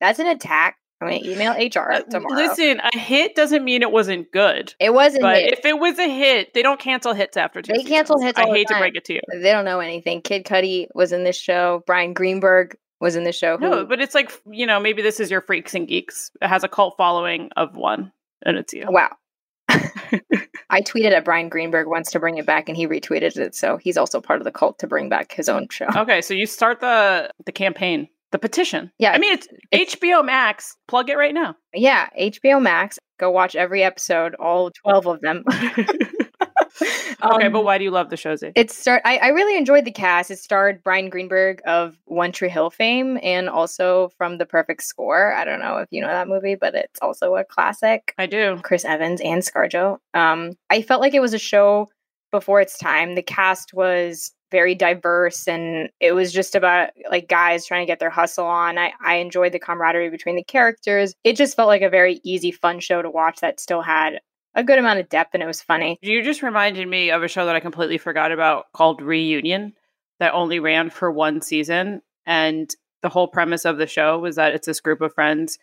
that's 0.00 0.18
an 0.20 0.28
attack. 0.28 0.76
I'm 1.00 1.08
going 1.08 1.22
to 1.22 1.30
email 1.30 1.52
HR 1.52 1.92
Uh, 1.92 2.00
tomorrow. 2.02 2.34
Listen, 2.36 2.80
a 2.80 2.98
hit 2.98 3.34
doesn't 3.34 3.64
mean 3.64 3.82
it 3.82 3.92
wasn't 3.92 4.32
good. 4.32 4.74
it 4.80 4.94
wasn't 4.94 5.22
But 5.22 5.36
hit. 5.42 5.52
if 5.58 5.64
it 5.66 5.78
was 5.78 5.98
a 5.98 6.08
hit, 6.08 6.54
they 6.54 6.62
don't 6.62 6.80
cancel 6.80 7.12
hits 7.12 7.36
after 7.36 7.60
two. 7.60 7.74
They 7.74 7.82
cancel 7.84 8.18
hits 8.20 8.38
I 8.38 8.46
hate 8.46 8.68
to 8.68 8.78
break 8.78 8.96
it 8.96 9.04
to 9.06 9.14
you. 9.14 9.20
They 9.32 9.52
don't 9.52 9.64
know 9.66 9.80
anything. 9.80 10.22
Kid 10.22 10.44
Cudi 10.46 10.86
was 10.94 11.12
in 11.12 11.22
this 11.24 11.36
show. 11.36 11.82
Bryan 11.86 12.14
Greenberg 12.14 12.76
was 12.98 13.14
in 13.14 13.24
this 13.24 13.36
show. 13.36 13.58
Who, 13.58 13.68
No, 13.68 13.84
but 13.84 14.00
it's 14.00 14.14
like 14.14 14.32
you 14.50 14.64
know, 14.66 14.80
maybe 14.80 15.02
this 15.02 15.20
is 15.20 15.30
your 15.30 15.42
freaks 15.42 15.74
and 15.74 15.86
geeks. 15.86 16.30
It 16.40 16.48
has 16.48 16.64
a 16.64 16.68
cult 16.68 16.96
following 16.96 17.50
of 17.56 17.76
one, 17.76 18.10
and 18.44 18.56
it's 18.56 18.72
you. 18.72 18.86
wow. 18.88 19.10
I 20.70 20.80
tweeted 20.80 21.12
at 21.12 21.24
Bryan 21.24 21.48
Greenberg 21.48 21.86
once 21.86 22.10
to 22.12 22.20
bring 22.20 22.38
it 22.38 22.46
back, 22.46 22.68
and 22.68 22.76
he 22.76 22.86
retweeted 22.88 23.36
it. 23.36 23.54
So 23.54 23.76
he's 23.76 23.96
also 23.96 24.20
part 24.20 24.40
of 24.40 24.44
the 24.44 24.50
cult 24.50 24.78
to 24.80 24.86
bring 24.86 25.08
back 25.08 25.32
his 25.32 25.48
own 25.48 25.68
show. 25.70 25.86
Okay, 25.94 26.22
so 26.22 26.34
you 26.34 26.46
start 26.46 26.80
the 26.80 27.30
the 27.44 27.52
campaign, 27.52 28.08
the 28.36 28.48
petition. 28.48 28.90
Yeah, 28.98 29.12
I 29.12 29.18
mean 29.18 29.32
it's, 29.32 29.48
HBO 29.72 30.24
Max. 30.24 30.76
Plug 30.88 31.08
it 31.08 31.16
right 31.16 31.32
now. 31.32 31.56
Yeah, 31.72 32.08
HBO 32.20 32.60
Max. 32.60 32.98
Go 33.18 33.30
watch 33.30 33.56
every 33.56 33.82
episode, 33.82 34.34
all 34.34 34.70
12 34.70 35.06
of 35.06 35.20
them. 35.22 35.44
Okay, 37.24 37.46
Um, 37.46 37.52
but 37.52 37.64
why 37.64 37.78
do 37.78 37.84
you 37.84 37.90
love 37.90 38.10
the 38.10 38.16
show, 38.18 38.36
Z? 38.36 38.52
It 38.54 38.70
start. 38.70 39.00
I, 39.06 39.16
I 39.16 39.28
really 39.28 39.56
enjoyed 39.56 39.86
the 39.86 39.90
cast. 39.90 40.30
It 40.30 40.38
starred 40.38 40.84
Bryan 40.84 41.08
Greenberg 41.08 41.62
of 41.66 41.96
One 42.04 42.30
Tree 42.30 42.50
Hill 42.50 42.68
fame, 42.68 43.18
and 43.22 43.48
also 43.48 44.10
from 44.18 44.36
The 44.36 44.44
Perfect 44.44 44.82
Score. 44.82 45.32
I 45.32 45.46
don't 45.46 45.58
know 45.60 45.78
if 45.78 45.88
you 45.90 46.02
know 46.02 46.08
that 46.08 46.28
movie, 46.28 46.54
but 46.54 46.74
it's 46.74 47.00
also 47.00 47.34
a 47.36 47.44
classic. 47.44 48.12
I 48.18 48.26
do. 48.26 48.60
Chris 48.62 48.84
Evans 48.84 49.22
and 49.22 49.42
ScarJo. 49.42 49.96
Um, 50.12 50.52
I 50.68 50.82
felt 50.82 51.00
like 51.00 51.14
it 51.14 51.20
was 51.20 51.32
a 51.32 51.38
show 51.38 51.88
before 52.30 52.60
its 52.60 52.76
time. 52.78 53.14
The 53.14 53.22
cast 53.22 53.72
was 53.72 54.32
very 54.50 54.74
diverse, 54.74 55.48
and 55.48 55.90
it 56.00 56.12
was 56.12 56.32
just 56.32 56.54
about 56.54 56.90
like 57.10 57.28
guys 57.28 57.66
trying 57.66 57.82
to 57.82 57.90
get 57.90 57.98
their 57.98 58.10
hustle 58.10 58.46
on. 58.46 58.78
I, 58.78 58.92
I 59.04 59.16
enjoyed 59.16 59.52
the 59.52 59.58
camaraderie 59.58 60.10
between 60.10 60.36
the 60.36 60.44
characters. 60.44 61.14
It 61.24 61.36
just 61.36 61.56
felt 61.56 61.68
like 61.68 61.82
a 61.82 61.90
very 61.90 62.20
easy, 62.24 62.52
fun 62.52 62.80
show 62.80 63.02
to 63.02 63.10
watch 63.10 63.40
that 63.40 63.60
still 63.60 63.82
had 63.82 64.20
a 64.54 64.64
good 64.64 64.78
amount 64.78 65.00
of 65.00 65.08
depth, 65.08 65.34
and 65.34 65.42
it 65.42 65.46
was 65.46 65.62
funny. 65.62 65.98
You 66.00 66.22
just 66.22 66.42
reminded 66.42 66.88
me 66.88 67.10
of 67.10 67.22
a 67.22 67.28
show 67.28 67.46
that 67.46 67.56
I 67.56 67.60
completely 67.60 67.98
forgot 67.98 68.32
about 68.32 68.66
called 68.72 69.02
Reunion 69.02 69.74
that 70.18 70.32
only 70.32 70.58
ran 70.58 70.90
for 70.90 71.10
one 71.10 71.40
season. 71.40 72.02
And 72.24 72.70
the 73.02 73.08
whole 73.08 73.28
premise 73.28 73.64
of 73.64 73.78
the 73.78 73.86
show 73.86 74.18
was 74.18 74.36
that 74.36 74.54
it's 74.54 74.66
this 74.66 74.80
group 74.80 75.00
of 75.00 75.14
friends 75.14 75.58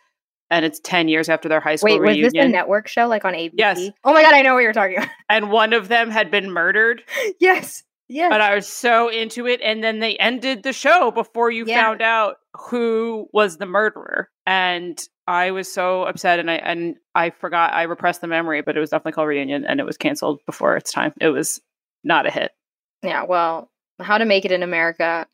and 0.50 0.66
it's 0.66 0.80
10 0.80 1.08
years 1.08 1.30
after 1.30 1.50
their 1.50 1.60
high 1.60 1.76
school 1.76 1.94
Wait, 1.94 2.00
was 2.00 2.10
reunion. 2.10 2.32
this 2.34 2.46
a 2.46 2.48
network 2.48 2.88
show 2.88 3.08
like 3.08 3.26
on 3.26 3.34
ABC? 3.34 3.52
Yes. 3.56 3.90
Oh 4.04 4.14
my 4.14 4.22
god, 4.22 4.34
I 4.34 4.42
know 4.44 4.54
what 4.54 4.60
you're 4.60 4.74
talking 4.74 4.98
about. 4.98 5.10
and 5.30 5.52
one 5.52 5.74
of 5.74 5.88
them 5.88 6.12
had 6.12 6.30
been 6.30 6.52
murdered. 6.52 7.04
yes. 7.40 7.84
Yes. 8.10 8.30
But 8.30 8.42
I 8.42 8.56
was 8.56 8.68
so 8.68 9.10
into 9.10 9.48
it. 9.48 9.62
And 9.62 9.84
then 9.84 10.00
they 10.00 10.18
ended 10.18 10.64
the 10.64 10.74
show 10.74 11.10
before 11.12 11.50
you 11.52 11.66
Yeah. 11.66 11.82
found 11.82 12.02
out 12.02 12.38
who 12.70 13.28
was 13.34 13.58
the 13.58 13.66
murderer. 13.66 14.30
And 14.46 15.02
I 15.28 15.52
was 15.52 15.72
so 15.72 16.04
upset 16.04 16.40
and 16.40 16.52
I 16.52 16.56
and 16.56 16.98
I 17.16 17.30
forgot 17.30 17.74
I 17.74 17.84
repressed 17.84 18.22
the 18.22 18.28
memory, 18.28 18.62
but 18.62 18.76
it 18.76 18.80
was 18.82 18.90
definitely 18.90 19.14
called 19.14 19.30
Reunion 19.30 19.66
and 19.66 19.80
it 19.80 19.86
was 19.86 19.98
canceled 19.98 20.42
before 20.46 20.76
its 20.76 20.92
time. 20.92 21.14
It 21.22 21.30
was 21.30 21.62
not 22.04 22.26
a 22.26 22.32
hit. 22.32 22.52
Yeah, 23.02 23.24
well, 23.24 23.72
How 24.02 24.18
to 24.18 24.26
Make 24.26 24.44
It 24.46 24.52
in 24.52 24.64
America 24.64 25.26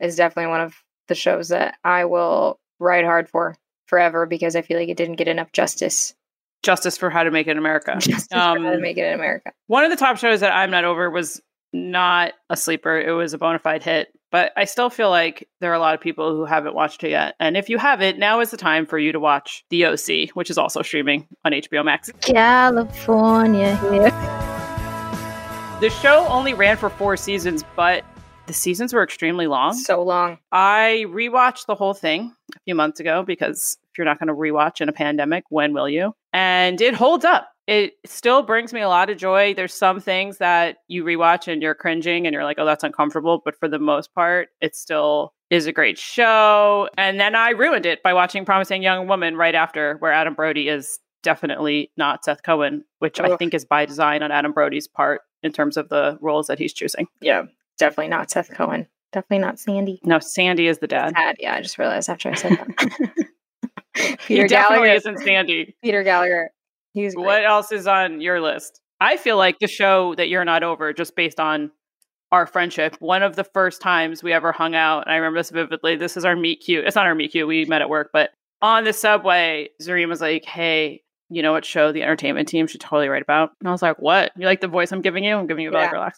is 0.00 0.16
definitely 0.16 0.50
one 0.50 0.60
of 0.60 0.74
the 1.08 1.14
shows 1.16 1.48
that 1.48 1.76
I 1.84 2.04
will 2.04 2.60
ride 2.78 3.04
hard 3.04 3.28
for 3.28 3.56
forever 3.86 4.26
because 4.26 4.54
I 4.56 4.62
feel 4.62 4.78
like 4.78 4.88
it 4.88 4.96
didn't 4.96 5.16
get 5.16 5.28
enough 5.28 5.50
justice. 5.52 6.14
Justice 6.62 6.96
for 6.96 7.10
How 7.10 7.24
to 7.24 7.30
Make 7.32 7.48
It 7.48 7.52
in 7.52 7.58
America. 7.58 7.96
Justice 7.98 8.28
for 8.30 8.38
How 8.38 8.54
to 8.54 8.74
Um, 8.74 8.80
Make 8.80 8.96
It 8.96 9.04
in 9.06 9.14
America. 9.14 9.52
One 9.66 9.82
of 9.84 9.90
the 9.90 9.96
top 9.96 10.16
shows 10.18 10.40
that 10.40 10.52
I'm 10.54 10.70
not 10.70 10.84
over 10.84 11.10
was 11.10 11.42
not 11.72 12.32
a 12.50 12.56
sleeper. 12.56 12.98
It 13.00 13.12
was 13.12 13.34
a 13.34 13.38
bona 13.38 13.58
fide 13.58 13.82
hit. 13.82 14.08
But 14.30 14.52
I 14.56 14.64
still 14.64 14.88
feel 14.88 15.10
like 15.10 15.46
there 15.60 15.70
are 15.70 15.74
a 15.74 15.78
lot 15.78 15.94
of 15.94 16.00
people 16.00 16.34
who 16.34 16.46
haven't 16.46 16.74
watched 16.74 17.04
it 17.04 17.10
yet. 17.10 17.34
And 17.38 17.54
if 17.54 17.68
you 17.68 17.76
haven't, 17.76 18.18
now 18.18 18.40
is 18.40 18.50
the 18.50 18.56
time 18.56 18.86
for 18.86 18.98
you 18.98 19.12
to 19.12 19.20
watch 19.20 19.62
The 19.68 19.84
OC, 19.84 20.30
which 20.34 20.48
is 20.48 20.56
also 20.56 20.80
streaming 20.80 21.28
on 21.44 21.52
HBO 21.52 21.84
Max. 21.84 22.10
California 22.22 23.76
here. 23.76 24.10
The 25.80 25.90
show 25.90 26.26
only 26.28 26.54
ran 26.54 26.78
for 26.78 26.88
four 26.88 27.16
seasons, 27.16 27.62
but 27.76 28.04
the 28.46 28.54
seasons 28.54 28.94
were 28.94 29.02
extremely 29.02 29.46
long. 29.46 29.74
So 29.74 30.02
long. 30.02 30.38
I 30.50 31.04
rewatched 31.08 31.66
the 31.66 31.74
whole 31.74 31.94
thing 31.94 32.34
a 32.54 32.58
few 32.64 32.74
months 32.74 33.00
ago 33.00 33.22
because 33.22 33.76
if 33.90 33.98
you're 33.98 34.04
not 34.04 34.18
going 34.18 34.28
to 34.28 34.34
rewatch 34.34 34.80
in 34.80 34.88
a 34.88 34.92
pandemic, 34.92 35.44
when 35.50 35.74
will 35.74 35.88
you? 35.88 36.14
And 36.32 36.80
it 36.80 36.94
holds 36.94 37.24
up. 37.24 37.51
It 37.66 37.94
still 38.04 38.42
brings 38.42 38.72
me 38.72 38.80
a 38.80 38.88
lot 38.88 39.08
of 39.08 39.16
joy. 39.18 39.54
There's 39.54 39.72
some 39.74 40.00
things 40.00 40.38
that 40.38 40.78
you 40.88 41.04
rewatch 41.04 41.46
and 41.50 41.62
you're 41.62 41.74
cringing 41.74 42.26
and 42.26 42.34
you're 42.34 42.44
like, 42.44 42.58
oh, 42.58 42.64
that's 42.66 42.82
uncomfortable. 42.82 43.40
But 43.44 43.56
for 43.56 43.68
the 43.68 43.78
most 43.78 44.12
part, 44.14 44.48
it 44.60 44.74
still 44.74 45.32
is 45.48 45.66
a 45.66 45.72
great 45.72 45.98
show. 45.98 46.88
And 46.98 47.20
then 47.20 47.34
I 47.36 47.50
ruined 47.50 47.86
it 47.86 48.02
by 48.02 48.14
watching 48.14 48.44
Promising 48.44 48.82
Young 48.82 49.06
Woman 49.06 49.36
right 49.36 49.54
after, 49.54 49.96
where 49.98 50.12
Adam 50.12 50.34
Brody 50.34 50.68
is 50.68 50.98
definitely 51.22 51.92
not 51.96 52.24
Seth 52.24 52.42
Cohen, 52.42 52.84
which 52.98 53.20
I 53.20 53.36
think 53.36 53.54
is 53.54 53.64
by 53.64 53.86
design 53.86 54.22
on 54.24 54.32
Adam 54.32 54.52
Brody's 54.52 54.88
part 54.88 55.20
in 55.44 55.52
terms 55.52 55.76
of 55.76 55.88
the 55.88 56.18
roles 56.20 56.48
that 56.48 56.58
he's 56.58 56.72
choosing. 56.72 57.06
Yeah, 57.20 57.44
definitely 57.78 58.08
not 58.08 58.30
Seth 58.30 58.50
Cohen. 58.52 58.88
Definitely 59.12 59.38
not 59.40 59.60
Sandy. 59.60 60.00
No, 60.04 60.18
Sandy 60.18 60.66
is 60.66 60.78
the 60.78 60.88
dad. 60.88 61.12
Sad. 61.14 61.36
Yeah, 61.38 61.54
I 61.54 61.60
just 61.60 61.78
realized 61.78 62.08
after 62.08 62.30
I 62.30 62.34
said 62.34 62.52
that. 62.52 63.12
He 63.94 64.16
Peter 64.36 64.48
definitely 64.48 64.88
Gallagher. 64.88 64.94
isn't 64.96 65.18
Sandy. 65.18 65.76
Peter 65.82 66.02
Gallagher. 66.02 66.50
He's 66.92 67.14
great. 67.14 67.26
What 67.26 67.44
else 67.44 67.72
is 67.72 67.86
on 67.86 68.20
your 68.20 68.40
list? 68.40 68.80
I 69.00 69.16
feel 69.16 69.36
like 69.36 69.58
the 69.58 69.68
show 69.68 70.14
that 70.14 70.28
you're 70.28 70.44
not 70.44 70.62
over, 70.62 70.92
just 70.92 71.16
based 71.16 71.40
on 71.40 71.70
our 72.30 72.46
friendship. 72.46 72.96
One 73.00 73.22
of 73.22 73.36
the 73.36 73.44
first 73.44 73.82
times 73.82 74.22
we 74.22 74.32
ever 74.32 74.52
hung 74.52 74.74
out, 74.74 75.04
and 75.04 75.12
I 75.12 75.16
remember 75.16 75.40
this 75.40 75.50
vividly. 75.50 75.96
This 75.96 76.16
is 76.16 76.24
our 76.24 76.36
meet 76.36 76.62
cute. 76.64 76.86
It's 76.86 76.96
not 76.96 77.06
our 77.06 77.14
meet 77.14 77.32
cute. 77.32 77.46
We 77.48 77.64
met 77.64 77.82
at 77.82 77.90
work, 77.90 78.10
but 78.12 78.30
on 78.62 78.84
the 78.84 78.92
subway, 78.92 79.68
Zareen 79.82 80.08
was 80.08 80.20
like, 80.20 80.44
"Hey, 80.44 81.02
you 81.28 81.42
know 81.42 81.52
what 81.52 81.64
show 81.64 81.92
the 81.92 82.02
entertainment 82.02 82.48
team 82.48 82.66
should 82.66 82.80
totally 82.80 83.08
write 83.08 83.22
about?" 83.22 83.50
And 83.60 83.68
I 83.68 83.72
was 83.72 83.82
like, 83.82 83.98
"What? 83.98 84.32
You 84.36 84.46
like 84.46 84.60
the 84.60 84.68
voice 84.68 84.92
I'm 84.92 85.02
giving 85.02 85.24
you? 85.24 85.36
I'm 85.36 85.46
giving 85.46 85.64
you 85.64 85.70
a 85.70 85.72
Yeah. 85.72 85.90
Girl. 85.90 86.08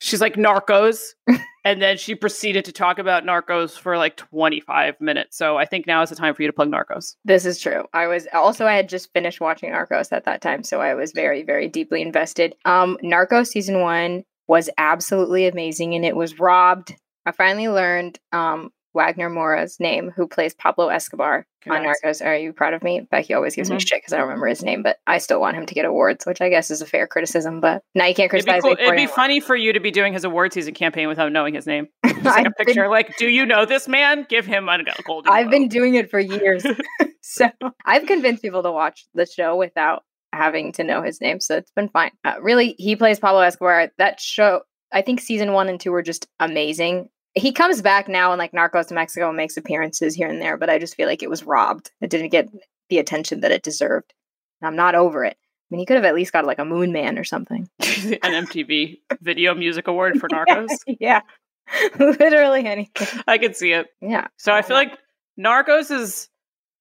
She's 0.00 0.20
like 0.20 0.34
Narcos, 0.34 1.14
and 1.64 1.82
then 1.82 1.96
she 1.96 2.14
proceeded 2.14 2.64
to 2.66 2.72
talk 2.72 2.98
about 2.98 3.24
Narcos 3.24 3.78
for 3.78 3.96
like 3.96 4.16
25 4.16 5.00
minutes. 5.00 5.36
So 5.36 5.56
I 5.56 5.64
think 5.64 5.86
now 5.86 6.02
is 6.02 6.10
the 6.10 6.16
time 6.16 6.34
for 6.34 6.42
you 6.42 6.48
to 6.48 6.52
plug 6.52 6.70
Narcos. 6.70 7.16
This 7.24 7.44
is 7.44 7.60
true. 7.60 7.84
I 7.92 8.06
was 8.06 8.26
also 8.32 8.66
I 8.66 8.74
had 8.74 8.88
just 8.88 9.12
finished 9.12 9.40
watching 9.40 9.70
Narcos 9.70 10.12
at 10.12 10.24
that 10.24 10.40
time, 10.40 10.62
so 10.62 10.80
I 10.80 10.94
was 10.94 11.12
very, 11.12 11.42
very 11.42 11.68
deeply 11.68 12.02
invested. 12.02 12.54
Um, 12.64 12.98
Narcos 13.02 13.48
season 13.48 13.80
one 13.80 14.24
was 14.46 14.70
absolutely 14.78 15.46
amazing, 15.46 15.94
and 15.94 16.04
it 16.04 16.16
was 16.16 16.38
robbed. 16.38 16.94
I 17.26 17.32
finally 17.32 17.68
learned 17.68 18.18
um 18.32 18.70
Wagner 18.98 19.30
Moura's 19.30 19.78
name, 19.78 20.10
who 20.14 20.26
plays 20.26 20.54
Pablo 20.54 20.88
Escobar 20.88 21.46
on. 21.70 21.84
Narcos. 21.84 22.24
Are 22.24 22.34
you 22.36 22.52
proud 22.52 22.74
of 22.74 22.82
me? 22.82 23.06
Becky 23.10 23.32
always 23.34 23.54
gives 23.54 23.70
me 23.70 23.76
Mhm. 23.76 23.86
shit 23.88 23.98
because 23.98 24.12
I 24.12 24.16
don't 24.16 24.26
remember 24.26 24.46
his 24.48 24.62
name, 24.64 24.82
but 24.82 24.96
I 25.06 25.18
still 25.18 25.40
want 25.40 25.56
him 25.56 25.66
to 25.66 25.74
get 25.74 25.84
awards, 25.84 26.26
which 26.26 26.40
I 26.40 26.48
guess 26.48 26.70
is 26.70 26.82
a 26.82 26.86
fair 26.86 27.06
criticism. 27.06 27.60
But 27.60 27.82
now 27.94 28.06
you 28.06 28.14
can't 28.14 28.32
It'd 28.32 28.44
be, 28.44 28.50
criticize 28.50 28.62
cool. 28.62 28.74
me 28.74 28.82
It'd 28.82 28.96
be 28.96 29.06
funny 29.06 29.38
for 29.40 29.54
you 29.54 29.72
to 29.72 29.80
be 29.80 29.90
doing 29.90 30.12
his 30.12 30.24
award 30.24 30.52
season 30.52 30.74
campaign 30.74 31.06
without 31.08 31.30
knowing 31.30 31.54
his 31.54 31.66
name. 31.66 31.86
Just 32.06 32.24
like 32.24 32.46
a 32.46 32.50
I've 32.58 32.66
been- 32.66 32.90
like, 32.90 33.16
do 33.18 33.28
you 33.28 33.46
know 33.46 33.64
this 33.64 33.86
man? 33.86 34.26
Give 34.28 34.44
him 34.46 34.68
a 34.68 34.78
golden. 35.04 35.32
I've 35.32 35.50
been 35.50 35.68
doing 35.68 35.94
it 35.94 36.10
for 36.10 36.18
years. 36.18 36.64
so 37.22 37.48
I've 37.84 38.06
convinced 38.06 38.42
people 38.42 38.62
to 38.62 38.72
watch 38.72 39.06
the 39.14 39.26
show 39.26 39.54
without 39.56 40.02
having 40.32 40.72
to 40.72 40.84
know 40.84 41.02
his 41.02 41.20
name. 41.20 41.40
So 41.40 41.56
it's 41.56 41.70
been 41.72 41.88
fine. 41.88 42.10
Uh, 42.24 42.34
really, 42.40 42.74
he 42.78 42.96
plays 42.96 43.18
Pablo 43.18 43.40
Escobar. 43.40 43.90
That 43.98 44.20
show, 44.20 44.62
I 44.92 45.02
think 45.02 45.20
season 45.20 45.52
one 45.52 45.68
and 45.68 45.78
two 45.80 45.90
were 45.92 46.02
just 46.02 46.26
amazing. 46.40 47.08
He 47.34 47.52
comes 47.52 47.82
back 47.82 48.08
now 48.08 48.32
in 48.32 48.38
like 48.38 48.52
Narcos 48.52 48.88
to 48.88 48.94
Mexico 48.94 49.28
and 49.28 49.36
makes 49.36 49.56
appearances 49.56 50.14
here 50.14 50.28
and 50.28 50.40
there, 50.40 50.56
but 50.56 50.70
I 50.70 50.78
just 50.78 50.96
feel 50.96 51.06
like 51.06 51.22
it 51.22 51.30
was 51.30 51.44
robbed. 51.44 51.90
It 52.00 52.10
didn't 52.10 52.30
get 52.30 52.48
the 52.88 52.98
attention 52.98 53.40
that 53.40 53.52
it 53.52 53.62
deserved. 53.62 54.12
And 54.60 54.68
I'm 54.68 54.76
not 54.76 54.94
over 54.94 55.24
it. 55.24 55.36
I 55.40 55.66
mean, 55.70 55.80
he 55.80 55.86
could 55.86 55.96
have 55.96 56.04
at 56.04 56.14
least 56.14 56.32
got 56.32 56.46
like 56.46 56.58
a 56.58 56.64
Moon 56.64 56.92
Man 56.92 57.18
or 57.18 57.24
something. 57.24 57.68
an 57.80 58.46
MTV 58.46 59.00
Video 59.20 59.54
Music 59.54 59.86
Award 59.86 60.18
for 60.18 60.28
Narcos. 60.32 60.70
yeah. 60.86 61.20
Literally 61.98 62.64
anything. 62.66 63.20
I 63.26 63.38
could 63.38 63.54
see 63.54 63.72
it. 63.72 63.86
Yeah. 64.00 64.28
So 64.38 64.52
I 64.52 64.62
feel 64.62 64.76
like 64.76 64.98
Narcos 65.38 65.90
is 65.90 66.28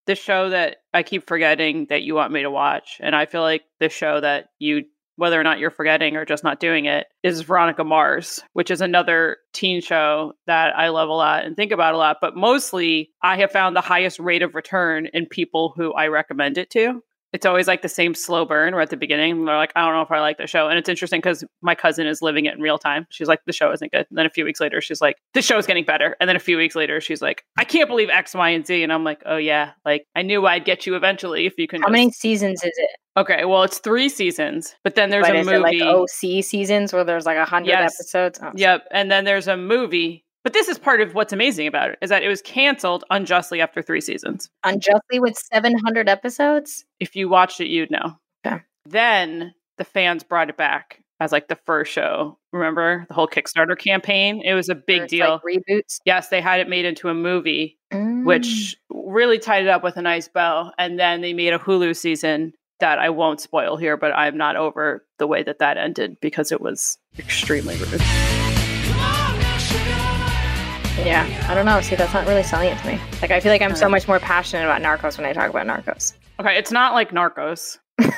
the 0.05 0.15
show 0.15 0.49
that 0.49 0.77
I 0.93 1.03
keep 1.03 1.27
forgetting 1.27 1.87
that 1.89 2.01
you 2.01 2.15
want 2.15 2.31
me 2.31 2.43
to 2.43 2.49
watch, 2.49 2.97
and 3.01 3.13
I 3.13 3.25
feel 3.25 3.41
like 3.41 3.63
the 3.81 3.89
show 3.89 4.21
that 4.21 4.45
you, 4.57 4.85
whether 5.17 5.39
or 5.39 5.43
not 5.43 5.59
you're 5.59 5.69
forgetting 5.69 6.15
or 6.15 6.25
just 6.25 6.43
not 6.43 6.59
doing 6.59 6.85
it, 6.85 7.07
is 7.23 7.41
Veronica 7.41 7.83
Mars, 7.83 8.41
which 8.53 8.71
is 8.71 8.81
another 8.81 9.37
teen 9.53 9.81
show 9.81 10.33
that 10.45 10.75
I 10.77 10.89
love 10.89 11.09
a 11.09 11.13
lot 11.13 11.43
and 11.43 11.55
think 11.55 11.71
about 11.71 11.93
a 11.93 11.97
lot. 11.97 12.17
But 12.21 12.35
mostly, 12.35 13.11
I 13.21 13.37
have 13.37 13.51
found 13.51 13.75
the 13.75 13.81
highest 13.81 14.19
rate 14.19 14.43
of 14.43 14.55
return 14.55 15.07
in 15.13 15.25
people 15.25 15.73
who 15.75 15.93
I 15.93 16.07
recommend 16.07 16.57
it 16.57 16.69
to. 16.71 17.01
It's 17.33 17.45
always 17.45 17.67
like 17.67 17.81
the 17.81 17.89
same 17.89 18.15
slow 18.15 18.45
burn 18.45 18.73
where 18.73 18.81
at 18.81 18.89
the 18.89 18.95
beginning 18.95 19.43
they're 19.43 19.57
like, 19.57 19.73
I 19.75 19.81
don't 19.81 19.93
know 19.93 20.01
if 20.01 20.11
I 20.11 20.21
like 20.21 20.37
the 20.37 20.47
show. 20.47 20.69
And 20.69 20.79
it's 20.79 20.87
interesting 20.87 21.19
because 21.19 21.43
my 21.61 21.75
cousin 21.75 22.07
is 22.07 22.21
living 22.21 22.45
it 22.45 22.55
in 22.55 22.61
real 22.61 22.77
time. 22.77 23.05
She's 23.09 23.27
like, 23.27 23.41
the 23.45 23.51
show 23.51 23.71
isn't 23.73 23.91
good. 23.91 24.05
And 24.09 24.17
then 24.17 24.25
a 24.25 24.29
few 24.29 24.45
weeks 24.45 24.61
later, 24.61 24.79
she's 24.79 25.01
like, 25.01 25.17
the 25.33 25.41
show's 25.41 25.67
getting 25.67 25.83
better. 25.83 26.15
And 26.21 26.29
then 26.29 26.37
a 26.37 26.39
few 26.39 26.55
weeks 26.55 26.73
later, 26.73 27.01
she's 27.01 27.21
like, 27.21 27.43
I 27.57 27.65
can't 27.65 27.89
believe 27.89 28.09
X, 28.09 28.33
Y, 28.33 28.49
and 28.49 28.65
Z. 28.65 28.81
And 28.81 28.93
I'm 28.93 29.03
like, 29.03 29.23
oh 29.25 29.35
yeah, 29.35 29.71
like 29.83 30.05
I 30.15 30.21
knew 30.21 30.45
I'd 30.45 30.63
get 30.63 30.87
you 30.87 30.95
eventually 30.95 31.45
if 31.45 31.55
you 31.57 31.67
can. 31.67 31.81
How 31.81 31.87
just- 31.87 31.91
many 31.91 32.11
seasons 32.11 32.63
is 32.63 32.73
it? 32.73 32.89
Okay, 33.17 33.45
well, 33.45 33.63
it's 33.63 33.79
three 33.79 34.09
seasons, 34.09 34.75
but 34.83 34.93
then 34.95 35.09
there's 35.09 35.25
but 35.27 35.35
a 35.35 35.43
movie. 35.43 35.79
like 35.79 35.81
OC 35.81 36.43
seasons 36.43 36.93
where 36.93 37.03
there's 37.03 37.25
like 37.25 37.37
a 37.37 37.45
hundred 37.45 37.69
Yes. 37.69 37.95
episodes? 37.99 38.39
Oh, 38.41 38.51
Yep, 38.55 38.87
and 38.91 39.11
then 39.11 39.25
there's 39.25 39.47
a 39.47 39.57
movie. 39.57 40.23
But 40.43 40.53
this 40.53 40.67
is 40.69 40.77
part 40.77 41.01
of 41.01 41.13
what's 41.15 41.33
amazing 41.33 41.67
about 41.67 41.89
it 41.89 41.97
is 42.01 42.09
that 42.09 42.23
it 42.23 42.27
was 42.29 42.41
canceled 42.41 43.03
unjustly 43.09 43.59
after 43.59 43.81
three 43.81 43.99
seasons. 44.01 44.49
Unjustly 44.63 45.19
with 45.19 45.35
700 45.51 46.07
episodes? 46.07 46.85
If 47.01 47.15
you 47.15 47.27
watched 47.27 47.59
it, 47.59 47.67
you'd 47.67 47.91
know. 47.91 48.17
Okay. 48.45 48.61
Then 48.85 49.53
the 49.77 49.83
fans 49.83 50.23
brought 50.23 50.49
it 50.49 50.55
back 50.55 51.01
as 51.19 51.31
like 51.33 51.47
the 51.49 51.57
first 51.65 51.91
show. 51.91 52.37
Remember 52.53 53.05
the 53.09 53.13
whole 53.13 53.27
Kickstarter 53.27 53.77
campaign? 53.77 54.41
It 54.45 54.53
was 54.53 54.69
a 54.69 54.75
big 54.75 55.01
it's, 55.03 55.11
deal. 55.11 55.41
Like 55.43 55.57
reboots? 55.67 55.99
yes, 56.05 56.29
they 56.29 56.39
had 56.39 56.59
it 56.61 56.69
made 56.69 56.85
into 56.85 57.09
a 57.09 57.13
movie, 57.13 57.77
Mm. 57.91 58.25
which 58.25 58.75
really 58.89 59.39
tied 59.39 59.63
it 59.63 59.69
up 59.69 59.81
with 59.83 59.97
a 59.97 60.01
nice 60.01 60.27
bow. 60.27 60.71
And 60.77 60.99
then 60.99 61.21
they 61.21 61.33
made 61.33 61.53
a 61.53 61.59
Hulu 61.59 61.95
season 61.95 62.53
that 62.79 62.99
I 62.99 63.09
won't 63.09 63.41
spoil 63.41 63.77
here, 63.77 63.97
but 63.97 64.11
I'm 64.13 64.37
not 64.37 64.55
over 64.55 65.05
the 65.17 65.27
way 65.27 65.43
that 65.43 65.59
that 65.59 65.77
ended 65.77 66.17
because 66.21 66.51
it 66.51 66.61
was 66.61 66.97
extremely 67.17 67.75
rude. 67.77 68.01
Yeah, 71.05 71.45
I 71.47 71.53
don't 71.53 71.65
know. 71.65 71.79
See, 71.81 71.95
that's 71.95 72.13
not 72.13 72.27
really 72.27 72.43
selling 72.43 72.69
it 72.69 72.79
to 72.79 72.87
me. 72.87 72.99
Like, 73.21 73.31
I 73.31 73.39
feel 73.39 73.51
like 73.51 73.61
I'm 73.61 73.75
so 73.75 73.87
much 73.87 74.07
more 74.07 74.19
passionate 74.19 74.63
about 74.65 74.81
Narcos 74.81 75.17
when 75.17 75.25
I 75.25 75.33
talk 75.33 75.49
about 75.49 75.65
Narcos. 75.67 76.13
Okay, 76.39 76.57
it's 76.57 76.71
not 76.71 76.93
like 76.93 77.11
Narcos. 77.11 77.77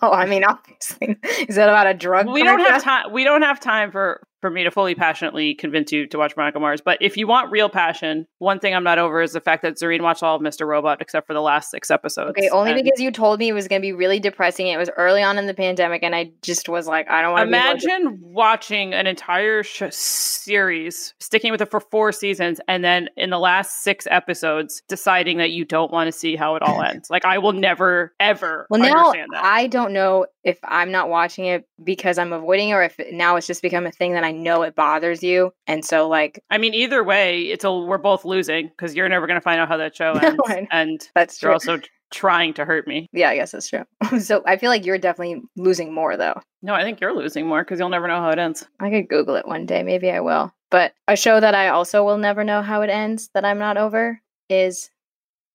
Well, 0.00 0.12
I 0.14 0.26
mean, 0.26 0.44
obviously, 0.44 1.16
is 1.48 1.56
that 1.56 1.68
about 1.68 1.86
a 1.86 1.94
drug? 1.94 2.28
We 2.28 2.42
don't 2.42 2.60
have 2.60 2.82
time. 2.82 3.12
We 3.12 3.24
don't 3.24 3.42
have 3.42 3.60
time 3.60 3.90
for 3.90 4.22
for 4.42 4.50
me 4.50 4.64
to 4.64 4.70
fully 4.70 4.94
passionately 4.94 5.54
convince 5.54 5.92
you 5.92 6.06
to 6.08 6.18
watch 6.18 6.34
Veronica 6.34 6.60
Mars. 6.60 6.82
But 6.82 6.98
if 7.00 7.16
you 7.16 7.26
want 7.26 7.50
real 7.50 7.70
passion, 7.70 8.26
one 8.38 8.58
thing 8.58 8.74
I'm 8.74 8.84
not 8.84 8.98
over 8.98 9.22
is 9.22 9.32
the 9.32 9.40
fact 9.40 9.62
that 9.62 9.76
Zareen 9.76 10.02
watched 10.02 10.22
all 10.22 10.36
of 10.36 10.42
Mr. 10.42 10.66
Robot 10.66 11.00
except 11.00 11.28
for 11.28 11.32
the 11.32 11.40
last 11.40 11.70
six 11.70 11.90
episodes. 11.90 12.30
Okay, 12.30 12.48
only 12.50 12.72
And 12.72 12.82
because 12.82 13.00
you 13.00 13.12
told 13.12 13.38
me 13.38 13.48
it 13.48 13.52
was 13.52 13.68
going 13.68 13.80
to 13.80 13.86
be 13.86 13.92
really 13.92 14.18
depressing. 14.18 14.66
It 14.66 14.76
was 14.76 14.90
early 14.96 15.22
on 15.22 15.38
in 15.38 15.46
the 15.46 15.54
pandemic, 15.54 16.02
and 16.02 16.14
I 16.14 16.32
just 16.42 16.68
was 16.68 16.86
like, 16.86 17.08
I 17.08 17.22
don't 17.22 17.32
want 17.32 17.42
to. 17.42 17.56
Imagine 17.56 18.18
watching 18.20 18.92
an 18.92 19.06
entire 19.06 19.62
sh- 19.62 19.84
series, 19.90 21.14
sticking 21.20 21.52
with 21.52 21.62
it 21.62 21.70
for 21.70 21.78
four 21.80 22.10
seasons, 22.10 22.60
and 22.66 22.84
then 22.84 23.08
in 23.16 23.30
the 23.30 23.38
last 23.38 23.84
six 23.84 24.08
episodes, 24.10 24.82
deciding 24.88 25.38
that 25.38 25.52
you 25.52 25.64
don't 25.64 25.92
want 25.92 26.08
to 26.08 26.12
see 26.12 26.34
how 26.34 26.56
it 26.56 26.62
all 26.62 26.82
ends. 26.84 27.08
Like 27.08 27.24
I 27.24 27.38
will 27.38 27.52
never, 27.52 28.12
ever 28.18 28.66
Well, 28.68 28.80
now 28.80 29.06
understand 29.06 29.30
that. 29.34 29.44
I 29.44 29.68
don't 29.68 29.92
know 29.92 30.26
if 30.44 30.58
I'm 30.64 30.90
not 30.90 31.08
watching 31.08 31.46
it 31.46 31.64
because 31.82 32.18
I'm 32.18 32.32
avoiding 32.32 32.70
it, 32.70 32.72
or 32.72 32.82
if 32.82 32.98
now 33.12 33.36
it's 33.36 33.46
just 33.46 33.62
become 33.62 33.86
a 33.86 33.92
thing 33.92 34.12
that 34.14 34.24
I 34.24 34.32
know 34.32 34.62
it 34.62 34.74
bothers 34.74 35.22
you, 35.22 35.52
and 35.66 35.84
so 35.84 36.08
like 36.08 36.42
I 36.50 36.58
mean, 36.58 36.74
either 36.74 37.02
way, 37.04 37.42
it's 37.42 37.64
a 37.64 37.72
we're 37.72 37.98
both 37.98 38.24
losing 38.24 38.68
because 38.68 38.94
you're 38.94 39.08
never 39.08 39.26
going 39.26 39.38
to 39.38 39.42
find 39.42 39.60
out 39.60 39.68
how 39.68 39.76
that 39.78 39.96
show 39.96 40.12
ends, 40.22 40.38
know. 40.46 40.66
and 40.70 41.08
that's 41.14 41.40
you're 41.42 41.52
also 41.52 41.78
trying 42.12 42.52
to 42.54 42.64
hurt 42.64 42.86
me. 42.86 43.08
yeah, 43.12 43.30
I 43.30 43.36
guess 43.36 43.52
that's 43.52 43.68
true. 43.68 43.84
so 44.20 44.42
I 44.46 44.56
feel 44.58 44.68
like 44.68 44.84
you're 44.84 44.98
definitely 44.98 45.42
losing 45.56 45.94
more 45.94 46.16
though. 46.16 46.40
No, 46.60 46.74
I 46.74 46.82
think 46.82 47.00
you're 47.00 47.16
losing 47.16 47.46
more 47.46 47.64
because 47.64 47.80
you'll 47.80 47.88
never 47.88 48.06
know 48.06 48.20
how 48.20 48.30
it 48.30 48.38
ends. 48.38 48.66
I 48.80 48.90
could 48.90 49.08
Google 49.08 49.36
it 49.36 49.48
one 49.48 49.66
day. 49.66 49.82
Maybe 49.82 50.10
I 50.10 50.20
will. 50.20 50.52
But 50.70 50.92
a 51.08 51.16
show 51.16 51.40
that 51.40 51.54
I 51.54 51.68
also 51.68 52.04
will 52.04 52.18
never 52.18 52.44
know 52.44 52.62
how 52.62 52.82
it 52.82 52.90
ends 52.90 53.30
that 53.34 53.44
I'm 53.44 53.58
not 53.58 53.76
over 53.76 54.20
is 54.48 54.90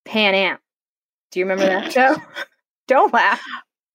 Pan 0.05 0.35
Am. 0.35 0.57
Do 1.31 1.39
you 1.39 1.45
remember 1.45 1.65
that 1.65 1.91
show? 1.91 2.15
Don't 2.87 3.13
laugh. 3.13 3.41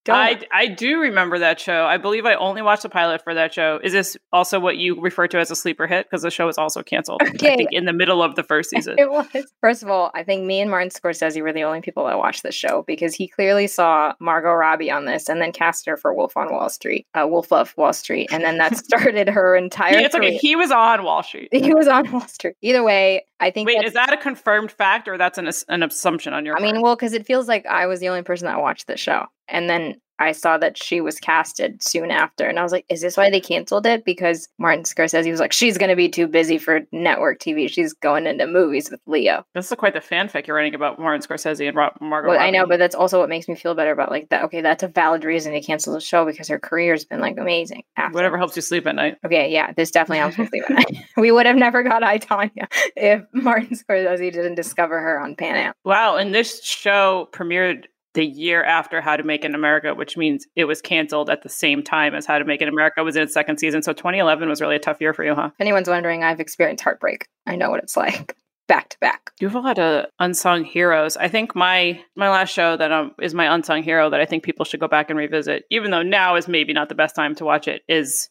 Don't. 0.05 0.15
I, 0.15 0.41
I 0.51 0.67
do 0.67 0.99
remember 0.99 1.39
that 1.39 1.59
show. 1.59 1.85
I 1.85 1.97
believe 1.97 2.25
I 2.25 2.33
only 2.35 2.61
watched 2.61 2.83
the 2.83 2.89
pilot 2.89 3.23
for 3.23 3.33
that 3.33 3.53
show. 3.53 3.79
Is 3.81 3.93
this 3.93 4.17
also 4.33 4.59
what 4.59 4.75
you 4.75 4.99
refer 4.99 5.27
to 5.27 5.39
as 5.39 5.49
a 5.49 5.55
sleeper 5.55 5.87
hit? 5.87 6.05
Because 6.05 6.23
the 6.23 6.31
show 6.31 6.45
was 6.45 6.57
also 6.57 6.83
canceled. 6.83 7.21
Okay. 7.21 7.53
I 7.53 7.55
think 7.55 7.69
in 7.71 7.85
the 7.85 7.93
middle 7.93 8.21
of 8.21 8.35
the 8.35 8.43
first 8.43 8.69
season. 8.75 8.95
It 8.97 9.09
was. 9.09 9.27
First 9.61 9.81
of 9.81 9.89
all, 9.89 10.11
I 10.13 10.23
think 10.23 10.45
me 10.45 10.59
and 10.59 10.69
Martin 10.69 10.89
Scorsese 10.89 11.41
were 11.41 11.53
the 11.53 11.63
only 11.63 11.81
people 11.81 12.05
that 12.05 12.17
watched 12.17 12.43
this 12.43 12.55
show 12.55 12.83
because 12.85 13.15
he 13.15 13.27
clearly 13.27 13.67
saw 13.67 14.13
Margot 14.19 14.51
Robbie 14.51 14.91
on 14.91 15.05
this 15.05 15.29
and 15.29 15.41
then 15.41 15.53
cast 15.53 15.85
her 15.85 15.95
for 15.95 16.13
Wolf 16.13 16.35
on 16.35 16.51
Wall 16.51 16.69
Street, 16.69 17.07
uh, 17.13 17.25
Wolf 17.25 17.51
of 17.53 17.73
Wall 17.77 17.93
Street, 17.93 18.29
and 18.31 18.43
then 18.43 18.57
that 18.57 18.75
started 18.85 19.29
her 19.29 19.55
entire. 19.55 19.93
Yeah, 19.93 20.01
it's 20.01 20.15
okay. 20.15 20.27
career. 20.29 20.39
He 20.41 20.55
was 20.55 20.71
on 20.71 21.03
Wall 21.03 21.23
Street. 21.23 21.49
He 21.51 21.73
was 21.73 21.87
on 21.87 22.11
Wall 22.11 22.27
Street. 22.27 22.55
Either 22.61 22.83
way, 22.83 23.25
I 23.39 23.51
think. 23.51 23.67
Wait, 23.67 23.83
is 23.85 23.93
that 23.93 24.11
a 24.11 24.17
confirmed 24.17 24.71
fact 24.71 25.07
or 25.07 25.17
that's 25.17 25.37
an, 25.37 25.49
an 25.69 25.83
assumption 25.83 26.33
on 26.33 26.45
your 26.45 26.57
I 26.57 26.61
mean, 26.61 26.81
well, 26.81 26.95
because 26.95 27.13
it 27.13 27.25
feels 27.25 27.47
like 27.47 27.65
I 27.65 27.87
was 27.87 27.99
the 27.99 28.09
only 28.09 28.23
person 28.23 28.47
that 28.47 28.59
watched 28.59 28.87
the 28.87 28.97
show, 28.97 29.25
and 29.47 29.69
then 29.69 29.95
I 30.19 30.31
saw 30.31 30.57
that 30.59 30.81
she 30.81 31.01
was 31.01 31.19
casted 31.19 31.81
soon 31.81 32.11
after, 32.11 32.45
and 32.45 32.59
I 32.59 32.63
was 32.63 32.71
like, 32.71 32.85
"Is 32.87 33.01
this 33.01 33.17
why 33.17 33.29
they 33.29 33.41
canceled 33.41 33.85
it?" 33.85 34.05
Because 34.05 34.47
Martin 34.59 34.83
Scorsese 34.83 35.29
was 35.29 35.39
like, 35.39 35.51
"She's 35.51 35.77
going 35.77 35.89
to 35.89 35.95
be 35.95 36.07
too 36.07 36.27
busy 36.27 36.57
for 36.57 36.81
network 36.91 37.39
TV. 37.39 37.69
She's 37.69 37.93
going 37.93 38.27
into 38.27 38.45
movies 38.45 38.89
with 38.91 39.01
Leo." 39.07 39.45
This 39.55 39.71
is 39.71 39.77
quite 39.77 39.93
the 39.93 39.99
fanfic 39.99 40.45
you're 40.45 40.55
writing 40.55 40.75
about 40.75 40.99
Martin 40.99 41.21
Scorsese 41.21 41.67
and 41.67 41.75
Ro- 41.75 41.95
Margot 41.99 42.29
Well, 42.29 42.39
I 42.39 42.51
know, 42.51 42.67
but 42.67 42.77
that's 42.77 42.95
also 42.95 43.19
what 43.19 43.27
makes 43.27 43.47
me 43.47 43.55
feel 43.55 43.73
better 43.73 43.91
about 43.91 44.11
like 44.11 44.29
that. 44.29 44.43
Okay, 44.45 44.61
that's 44.61 44.83
a 44.83 44.87
valid 44.87 45.23
reason 45.25 45.51
to 45.53 45.61
cancel 45.61 45.93
the 45.93 45.99
show 45.99 46.25
because 46.25 46.47
her 46.47 46.59
career's 46.59 47.05
been 47.05 47.19
like 47.19 47.37
amazing. 47.37 47.83
After. 47.97 48.13
Whatever 48.13 48.37
helps 48.37 48.55
you 48.55 48.61
sleep 48.61 48.85
at 48.85 48.95
night. 48.95 49.17
Okay, 49.25 49.51
yeah, 49.51 49.73
this 49.73 49.89
definitely 49.91 50.19
helps 50.19 50.37
me 50.37 50.45
sleep 50.47 50.63
at 50.69 50.75
night. 50.75 50.97
We 51.17 51.31
would 51.31 51.45
have 51.45 51.55
never 51.55 51.83
got 51.83 52.03
I, 52.03 52.17
Tonya 52.17 52.67
if 52.95 53.23
Martin 53.33 53.77
Scorsese 53.77 54.31
didn't 54.31 54.55
discover 54.55 54.99
her 54.99 55.19
on 55.19 55.35
Pan 55.35 55.55
Am. 55.55 55.73
Wow, 55.83 56.17
and 56.17 56.33
this 56.33 56.63
show 56.63 57.29
premiered 57.31 57.85
the 58.13 58.25
year 58.25 58.63
after 58.63 59.01
How 59.01 59.17
to 59.17 59.23
Make 59.23 59.43
in 59.43 59.55
America, 59.55 59.93
which 59.95 60.17
means 60.17 60.45
it 60.55 60.65
was 60.65 60.81
canceled 60.81 61.29
at 61.29 61.43
the 61.43 61.49
same 61.49 61.83
time 61.83 62.13
as 62.13 62.25
How 62.25 62.37
to 62.37 62.45
Make 62.45 62.61
in 62.61 62.67
America 62.67 63.03
was 63.03 63.15
in 63.15 63.23
its 63.23 63.33
second 63.33 63.57
season. 63.57 63.81
So 63.81 63.93
2011 63.93 64.47
was 64.49 64.61
really 64.61 64.75
a 64.75 64.79
tough 64.79 65.01
year 65.01 65.13
for 65.13 65.23
you, 65.23 65.35
huh? 65.35 65.49
If 65.53 65.61
anyone's 65.61 65.89
wondering, 65.89 66.23
I've 66.23 66.39
experienced 66.39 66.83
heartbreak. 66.83 67.27
I 67.47 67.55
know 67.55 67.69
what 67.69 67.83
it's 67.83 67.97
like 67.97 68.35
back 68.67 68.89
to 68.89 68.97
back. 68.99 69.31
You 69.39 69.47
have 69.47 69.55
a 69.55 69.59
lot 69.59 69.79
of 69.79 70.05
unsung 70.19 70.63
heroes. 70.63 71.17
I 71.17 71.27
think 71.27 71.55
my 71.55 72.01
my 72.15 72.29
last 72.29 72.53
show 72.53 72.77
that 72.77 72.91
um, 72.91 73.11
is 73.21 73.33
my 73.33 73.53
unsung 73.53 73.83
hero 73.83 74.09
that 74.09 74.21
I 74.21 74.25
think 74.25 74.43
people 74.43 74.65
should 74.65 74.79
go 74.79 74.87
back 74.87 75.09
and 75.09 75.17
revisit, 75.17 75.63
even 75.69 75.91
though 75.91 76.03
now 76.03 76.35
is 76.35 76.47
maybe 76.47 76.73
not 76.73 76.89
the 76.89 76.95
best 76.95 77.15
time 77.15 77.35
to 77.35 77.45
watch 77.45 77.67
it, 77.67 77.81
is 77.87 78.29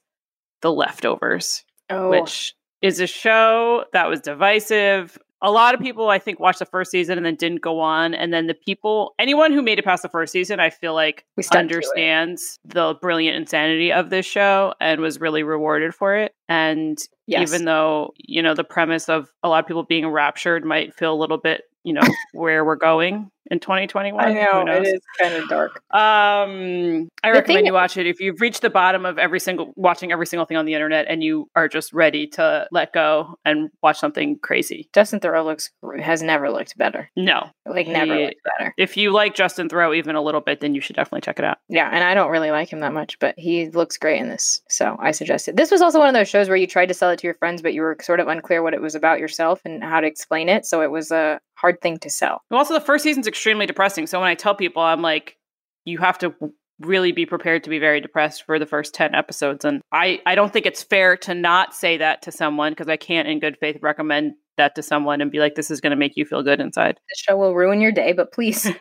The 0.63 0.73
Leftovers, 0.73 1.65
Oh, 1.91 2.09
which 2.09 2.55
is 2.81 3.01
a 3.01 3.07
show 3.07 3.85
that 3.93 4.09
was 4.09 4.21
divisive. 4.21 5.19
A 5.43 5.51
lot 5.51 5.75
of 5.75 5.81
people, 5.81 6.09
I 6.09 6.19
think, 6.19 6.39
watched 6.39 6.61
the 6.61 6.65
first 6.67 6.91
season 6.91 7.19
and 7.19 7.27
then 7.27 7.35
didn't 7.35 7.61
go 7.61 7.81
on. 7.81 8.15
And 8.15 8.33
then 8.33 8.47
the 8.47 8.55
people, 8.55 9.15
anyone 9.19 9.53
who 9.53 9.61
made 9.61 9.79
it 9.79 9.85
past 9.85 10.03
the 10.03 10.09
first 10.09 10.33
season, 10.33 10.61
I 10.61 10.71
feel 10.71 10.95
like 10.95 11.25
We 11.37 11.43
stuck 11.43 11.55
to 11.55 11.59
it. 11.59 11.63
understands 11.63 12.59
the 12.65 12.95
brilliant 13.03 13.37
insanity 13.37 13.93
of 13.93 14.11
this 14.11 14.25
show 14.25 14.75
and 14.81 15.01
was 15.01 15.21
really 15.21 15.43
rewarded 15.43 15.95
for 15.95 16.15
it. 16.17 16.35
And 16.49 16.99
Yes. 17.27 17.53
even 17.53 17.65
though, 17.65 18.13
you 18.19 18.43
know, 18.43 18.55
the 18.55 18.65
premise 18.65 19.09
of 19.09 19.31
a 19.43 19.49
lot 19.49 19.61
of 19.65 19.67
people 19.67 19.85
being 19.85 20.07
raptured 20.09 20.65
might 20.65 20.95
feel 20.95 21.13
a 21.13 21.17
little 21.17 21.39
bit, 21.39 21.63
you 21.85 21.93
know, 21.93 22.03
where 22.33 22.65
we're 22.65 22.77
going 22.77 23.31
in 23.53 23.61
2021. 23.61 24.19
I 24.25 24.33
know 24.33 24.65
it 24.67 24.87
is 24.87 25.01
kind 25.21 25.35
of 25.35 25.49
dark. 25.49 25.83
Um, 25.93 27.09
I 27.23 27.29
The 27.31 27.39
recommend 27.39 27.67
you 27.67 27.73
watch 27.75 27.97
it 27.97 28.07
if 28.07 28.19
you've 28.21 28.41
reached 28.41 28.63
the 28.63 28.71
bottom 28.71 29.05
of 29.05 29.19
every 29.19 29.39
single 29.39 29.73
watching 29.77 30.11
every 30.11 30.27
single 30.27 30.47
thing 30.47 30.57
on 30.57 30.65
the 30.65 30.75
internet 30.75 31.07
and 31.09 31.23
you 31.23 31.49
are 31.55 31.69
just 31.69 31.93
ready 31.93 32.27
to 32.29 32.67
let 32.73 32.93
go 32.93 33.37
and 33.45 33.71
watch 33.83 33.99
something 33.99 34.39
crazy. 34.39 34.89
Justin 34.95 35.21
Theroux 35.21 35.45
looks 35.45 35.71
has 36.01 36.23
never 36.23 36.51
looked 36.51 36.77
better. 36.79 37.11
No, 37.17 37.51
Like 37.67 37.87
never 37.87 38.17
looked 38.17 38.41
better. 38.59 38.75
if 38.79 38.97
you 38.97 39.13
like 39.13 39.35
Justin 39.35 39.69
Theroux 39.69 39.95
even 39.97 40.17
a 40.17 40.23
little 40.23 40.41
bit, 40.41 40.61
then 40.61 40.75
you 40.75 40.81
should 40.81 40.97
definitely 40.97 41.21
check 41.21 41.39
it 41.39 41.45
out. 41.45 41.59
Yeah, 41.69 41.91
and 41.93 42.03
I 42.03 42.15
don't 42.15 42.31
really 42.31 42.51
like 42.51 42.73
him 42.73 42.81
that 42.81 42.93
much, 42.95 43.19
but 43.19 43.35
he 43.39 43.69
looks 43.69 43.99
great 43.99 44.21
in 44.21 44.29
this. 44.31 44.63
So 44.71 44.97
I 44.99 45.11
suggest 45.11 45.47
it. 45.49 45.57
This 45.57 45.71
was 45.71 45.83
also 45.83 45.99
one 45.99 46.09
of 46.09 46.15
those 46.15 46.29
shows 46.29 46.49
where 46.49 46.57
you 46.57 46.67
tried 46.67 46.87
to 46.87 46.95
sell 46.95 47.11
it 47.11 47.19
to 47.19 47.27
your 47.27 47.35
friends, 47.35 47.61
but 47.61 47.75
you 47.75 47.83
were 47.83 47.97
sort 48.01 48.19
of 48.21 48.29
unclear 48.29 48.63
what 48.63 48.73
it 48.75 48.81
was 48.81 48.95
about 48.95 49.19
yourself 49.21 49.61
and 49.67 49.85
how 49.85 50.01
to 50.01 50.07
explain 50.07 50.49
it. 50.49 50.65
So 50.65 50.81
it 50.81 50.91
was 50.91 51.11
a 51.11 51.39
hard 51.55 51.81
thing 51.81 51.99
to 51.99 52.11
sell. 52.11 52.43
Well, 52.51 52.59
Also, 52.59 52.75
the 52.75 52.81
first 52.81 53.05
season's 53.05 53.27
extremely 53.29 53.42
depressing. 53.67 54.07
So 54.07 54.21
when 54.21 54.29
I 54.29 54.35
tell 54.35 54.55
people, 54.55 54.83
I'm 54.83 55.03
like, 55.03 55.37
you 55.85 55.99
have 55.99 56.19
to 56.19 56.35
really 56.81 57.13
be 57.13 57.27
prepared 57.27 57.65
to 57.65 57.71
be 57.71 57.79
very 57.79 58.01
depressed 58.01 58.45
for 58.45 58.59
the 58.59 58.67
first 58.67 58.95
10 58.95 59.15
episodes. 59.15 59.65
And 59.65 59.83
I, 59.93 60.21
I 60.27 60.35
don't 60.35 60.53
think 60.53 60.67
it's 60.67 60.83
fair 60.83 61.17
to 61.19 61.35
not 61.35 61.75
say 61.75 61.99
that 61.99 62.23
to 62.23 62.33
someone 62.33 62.73
because 62.73 62.89
I 62.89 62.97
can't, 62.97 63.29
in 63.29 63.41
good 63.41 63.59
faith, 63.59 63.79
recommend 63.83 64.35
that 64.57 64.75
to 64.75 64.83
someone 64.83 65.21
and 65.21 65.31
be 65.31 65.39
like, 65.39 65.55
this 65.55 65.71
is 65.71 65.81
going 65.81 65.91
to 65.91 65.97
make 65.97 66.17
you 66.17 66.25
feel 66.25 66.43
good 66.43 66.61
inside. 66.61 66.97
The 67.09 67.17
show 67.17 67.37
will 67.37 67.55
ruin 67.55 67.81
your 67.81 67.93
day, 67.93 68.13
but 68.13 68.33
please. 68.33 68.69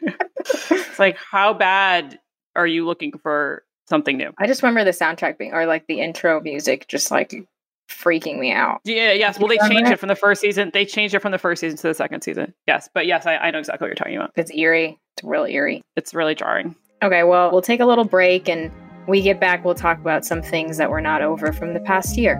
It's 0.91 0.99
like, 0.99 1.17
how 1.17 1.53
bad 1.53 2.19
are 2.55 2.67
you 2.67 2.85
looking 2.85 3.13
for 3.21 3.63
something 3.87 4.17
new? 4.17 4.31
I 4.39 4.47
just 4.47 4.63
remember 4.63 4.83
the 4.83 4.91
soundtrack 4.91 5.37
being, 5.37 5.53
or 5.53 5.65
like 5.65 5.87
the 5.87 6.01
intro 6.01 6.41
music, 6.41 6.87
just 6.87 7.11
like 7.11 7.47
freaking 7.91 8.39
me 8.39 8.51
out. 8.51 8.81
Yeah, 8.83 9.11
yes. 9.13 9.37
Well, 9.37 9.47
they 9.47 9.55
Remember 9.55 9.73
changed 9.75 9.91
it? 9.91 9.93
it 9.93 9.99
from 9.99 10.09
the 10.09 10.15
first 10.15 10.41
season. 10.41 10.71
They 10.73 10.85
changed 10.85 11.13
it 11.13 11.19
from 11.19 11.31
the 11.31 11.37
first 11.37 11.61
season 11.61 11.77
to 11.77 11.87
the 11.87 11.93
second 11.93 12.21
season. 12.21 12.53
Yes. 12.67 12.89
But 12.93 13.05
yes, 13.05 13.25
I, 13.25 13.37
I 13.37 13.51
know 13.51 13.59
exactly 13.59 13.85
what 13.85 13.89
you're 13.89 13.95
talking 13.95 14.15
about. 14.15 14.31
It's 14.35 14.51
eerie. 14.51 14.99
It's 15.17 15.23
real 15.23 15.45
eerie. 15.45 15.81
It's 15.95 16.13
really 16.13 16.35
jarring. 16.35 16.75
Okay, 17.03 17.23
well, 17.23 17.51
we'll 17.51 17.61
take 17.61 17.79
a 17.79 17.85
little 17.85 18.05
break 18.05 18.47
and 18.47 18.71
we 19.07 19.21
get 19.21 19.39
back, 19.39 19.65
we'll 19.65 19.75
talk 19.75 19.99
about 19.99 20.25
some 20.25 20.41
things 20.41 20.77
that 20.77 20.89
were 20.89 21.01
not 21.01 21.21
over 21.21 21.51
from 21.51 21.73
the 21.73 21.79
past 21.79 22.17
year. 22.17 22.39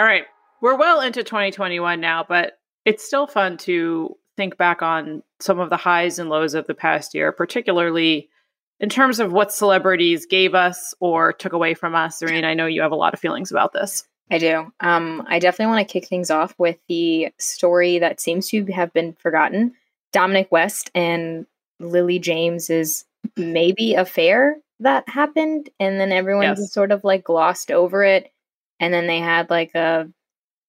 All 0.00 0.06
right. 0.06 0.24
We're 0.62 0.78
well 0.78 1.02
into 1.02 1.22
2021 1.22 2.00
now, 2.00 2.24
but 2.26 2.58
it's 2.86 3.04
still 3.04 3.26
fun 3.26 3.58
to 3.58 4.16
think 4.34 4.56
back 4.56 4.80
on 4.80 5.22
some 5.40 5.58
of 5.58 5.68
the 5.68 5.76
highs 5.76 6.18
and 6.18 6.30
lows 6.30 6.54
of 6.54 6.66
the 6.66 6.72
past 6.72 7.14
year, 7.14 7.32
particularly 7.32 8.30
in 8.78 8.88
terms 8.88 9.20
of 9.20 9.30
what 9.30 9.52
celebrities 9.52 10.24
gave 10.24 10.54
us 10.54 10.94
or 11.00 11.34
took 11.34 11.52
away 11.52 11.74
from 11.74 11.94
us. 11.94 12.18
Zareen, 12.18 12.44
I 12.44 12.54
know 12.54 12.64
you 12.64 12.80
have 12.80 12.92
a 12.92 12.96
lot 12.96 13.12
of 13.12 13.20
feelings 13.20 13.50
about 13.50 13.74
this. 13.74 14.04
I 14.30 14.38
do. 14.38 14.72
Um, 14.80 15.22
I 15.28 15.38
definitely 15.38 15.74
want 15.74 15.86
to 15.86 15.92
kick 15.92 16.08
things 16.08 16.30
off 16.30 16.54
with 16.56 16.78
the 16.88 17.28
story 17.38 17.98
that 17.98 18.20
seems 18.20 18.48
to 18.48 18.64
have 18.72 18.94
been 18.94 19.12
forgotten. 19.18 19.74
Dominic 20.14 20.50
West 20.50 20.90
and 20.94 21.44
Lily 21.78 22.18
James's 22.18 23.04
maybe 23.36 23.92
affair 23.92 24.56
that 24.78 25.06
happened, 25.10 25.68
and 25.78 26.00
then 26.00 26.10
everyone 26.10 26.44
Yes. 26.44 26.58
just 26.58 26.72
sort 26.72 26.90
of 26.90 27.04
like 27.04 27.22
glossed 27.22 27.70
over 27.70 28.02
it. 28.02 28.32
And 28.80 28.92
then 28.92 29.06
they 29.06 29.18
had 29.20 29.48
like 29.50 29.74
a 29.76 30.08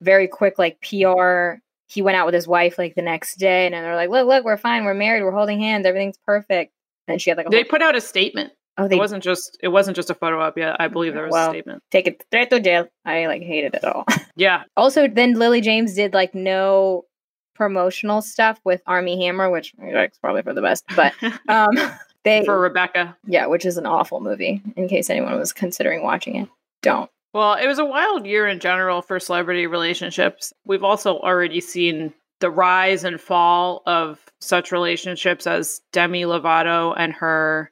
very 0.01 0.27
quick 0.27 0.59
like 0.59 0.79
PR. 0.81 1.55
He 1.87 2.01
went 2.01 2.15
out 2.17 2.25
with 2.25 2.35
his 2.35 2.47
wife 2.47 2.77
like 2.77 2.95
the 2.95 3.01
next 3.01 3.35
day, 3.37 3.65
and 3.65 3.73
they're 3.73 3.95
like, 3.95 4.09
"Look, 4.09 4.27
look, 4.27 4.45
we're 4.45 4.57
fine. 4.57 4.85
We're 4.85 4.93
married. 4.93 5.23
We're 5.23 5.31
holding 5.31 5.59
hands. 5.59 5.85
Everything's 5.85 6.17
perfect." 6.25 6.71
And 7.07 7.19
she 7.21 7.29
had 7.31 7.37
like 7.37 7.47
a 7.47 7.49
They 7.49 7.57
whole, 7.63 7.69
put 7.69 7.81
out 7.81 7.95
a 7.95 8.01
statement. 8.01 8.53
oh, 8.77 8.87
they 8.87 8.95
It 8.95 8.99
wasn't 8.99 9.23
just 9.23 9.57
it 9.63 9.69
wasn't 9.69 9.95
just 9.95 10.09
a 10.09 10.13
photo 10.13 10.39
op 10.41 10.57
Yeah, 10.57 10.75
I 10.79 10.87
believe 10.87 11.13
there 11.13 11.23
was 11.23 11.31
Well. 11.33 11.49
a 11.49 11.53
statement. 11.53 11.83
take 11.91 12.07
it 12.07 12.21
straight 12.27 12.49
to 12.51 12.59
jail. 12.59 12.87
I 13.05 13.25
like 13.27 13.41
hated 13.41 13.73
it 13.75 13.83
all. 13.83 14.05
Yeah. 14.37 14.63
Also, 14.77 15.07
then 15.09 15.33
Lily 15.33 15.59
James 15.61 15.93
did 15.93 16.13
like 16.13 16.33
no 16.33 17.03
promotional 17.55 18.21
stuff 18.21 18.59
with 18.63 18.81
Armie 18.87 19.23
Hammer, 19.25 19.49
which 19.49 19.73
is 19.77 20.17
probably 20.19 20.41
for 20.41 20.53
the 20.53 20.61
best. 20.61 20.85
But 20.95 21.13
um, 21.49 21.71
they 22.23 22.45
For 22.45 22.57
Rebecca. 22.59 23.17
yeah, 23.27 23.45
which 23.47 23.65
is 23.65 23.77
an 23.77 23.85
awful 23.85 24.21
movie. 24.21 24.61
In 24.77 24.87
case 24.87 25.09
anyone 25.09 25.37
was 25.37 25.51
considering 25.53 26.01
watching 26.03 26.35
it, 26.37 26.49
don't. 26.81 27.09
Well, 27.33 27.53
it 27.53 27.67
was 27.67 27.79
a 27.79 27.85
wild 27.85 28.25
year 28.25 28.47
in 28.47 28.59
general 28.59 29.01
for 29.01 29.19
celebrity 29.19 29.67
relationships. 29.67 30.51
We've 30.65 30.83
also 30.83 31.19
already 31.19 31.61
seen 31.61 32.13
the 32.39 32.49
rise 32.49 33.03
and 33.03 33.21
fall 33.21 33.83
of 33.85 34.19
such 34.39 34.71
relationships 34.71 35.45
as 35.47 35.81
Demi 35.91 36.23
Lovato 36.23 36.93
and 36.97 37.13
her 37.13 37.71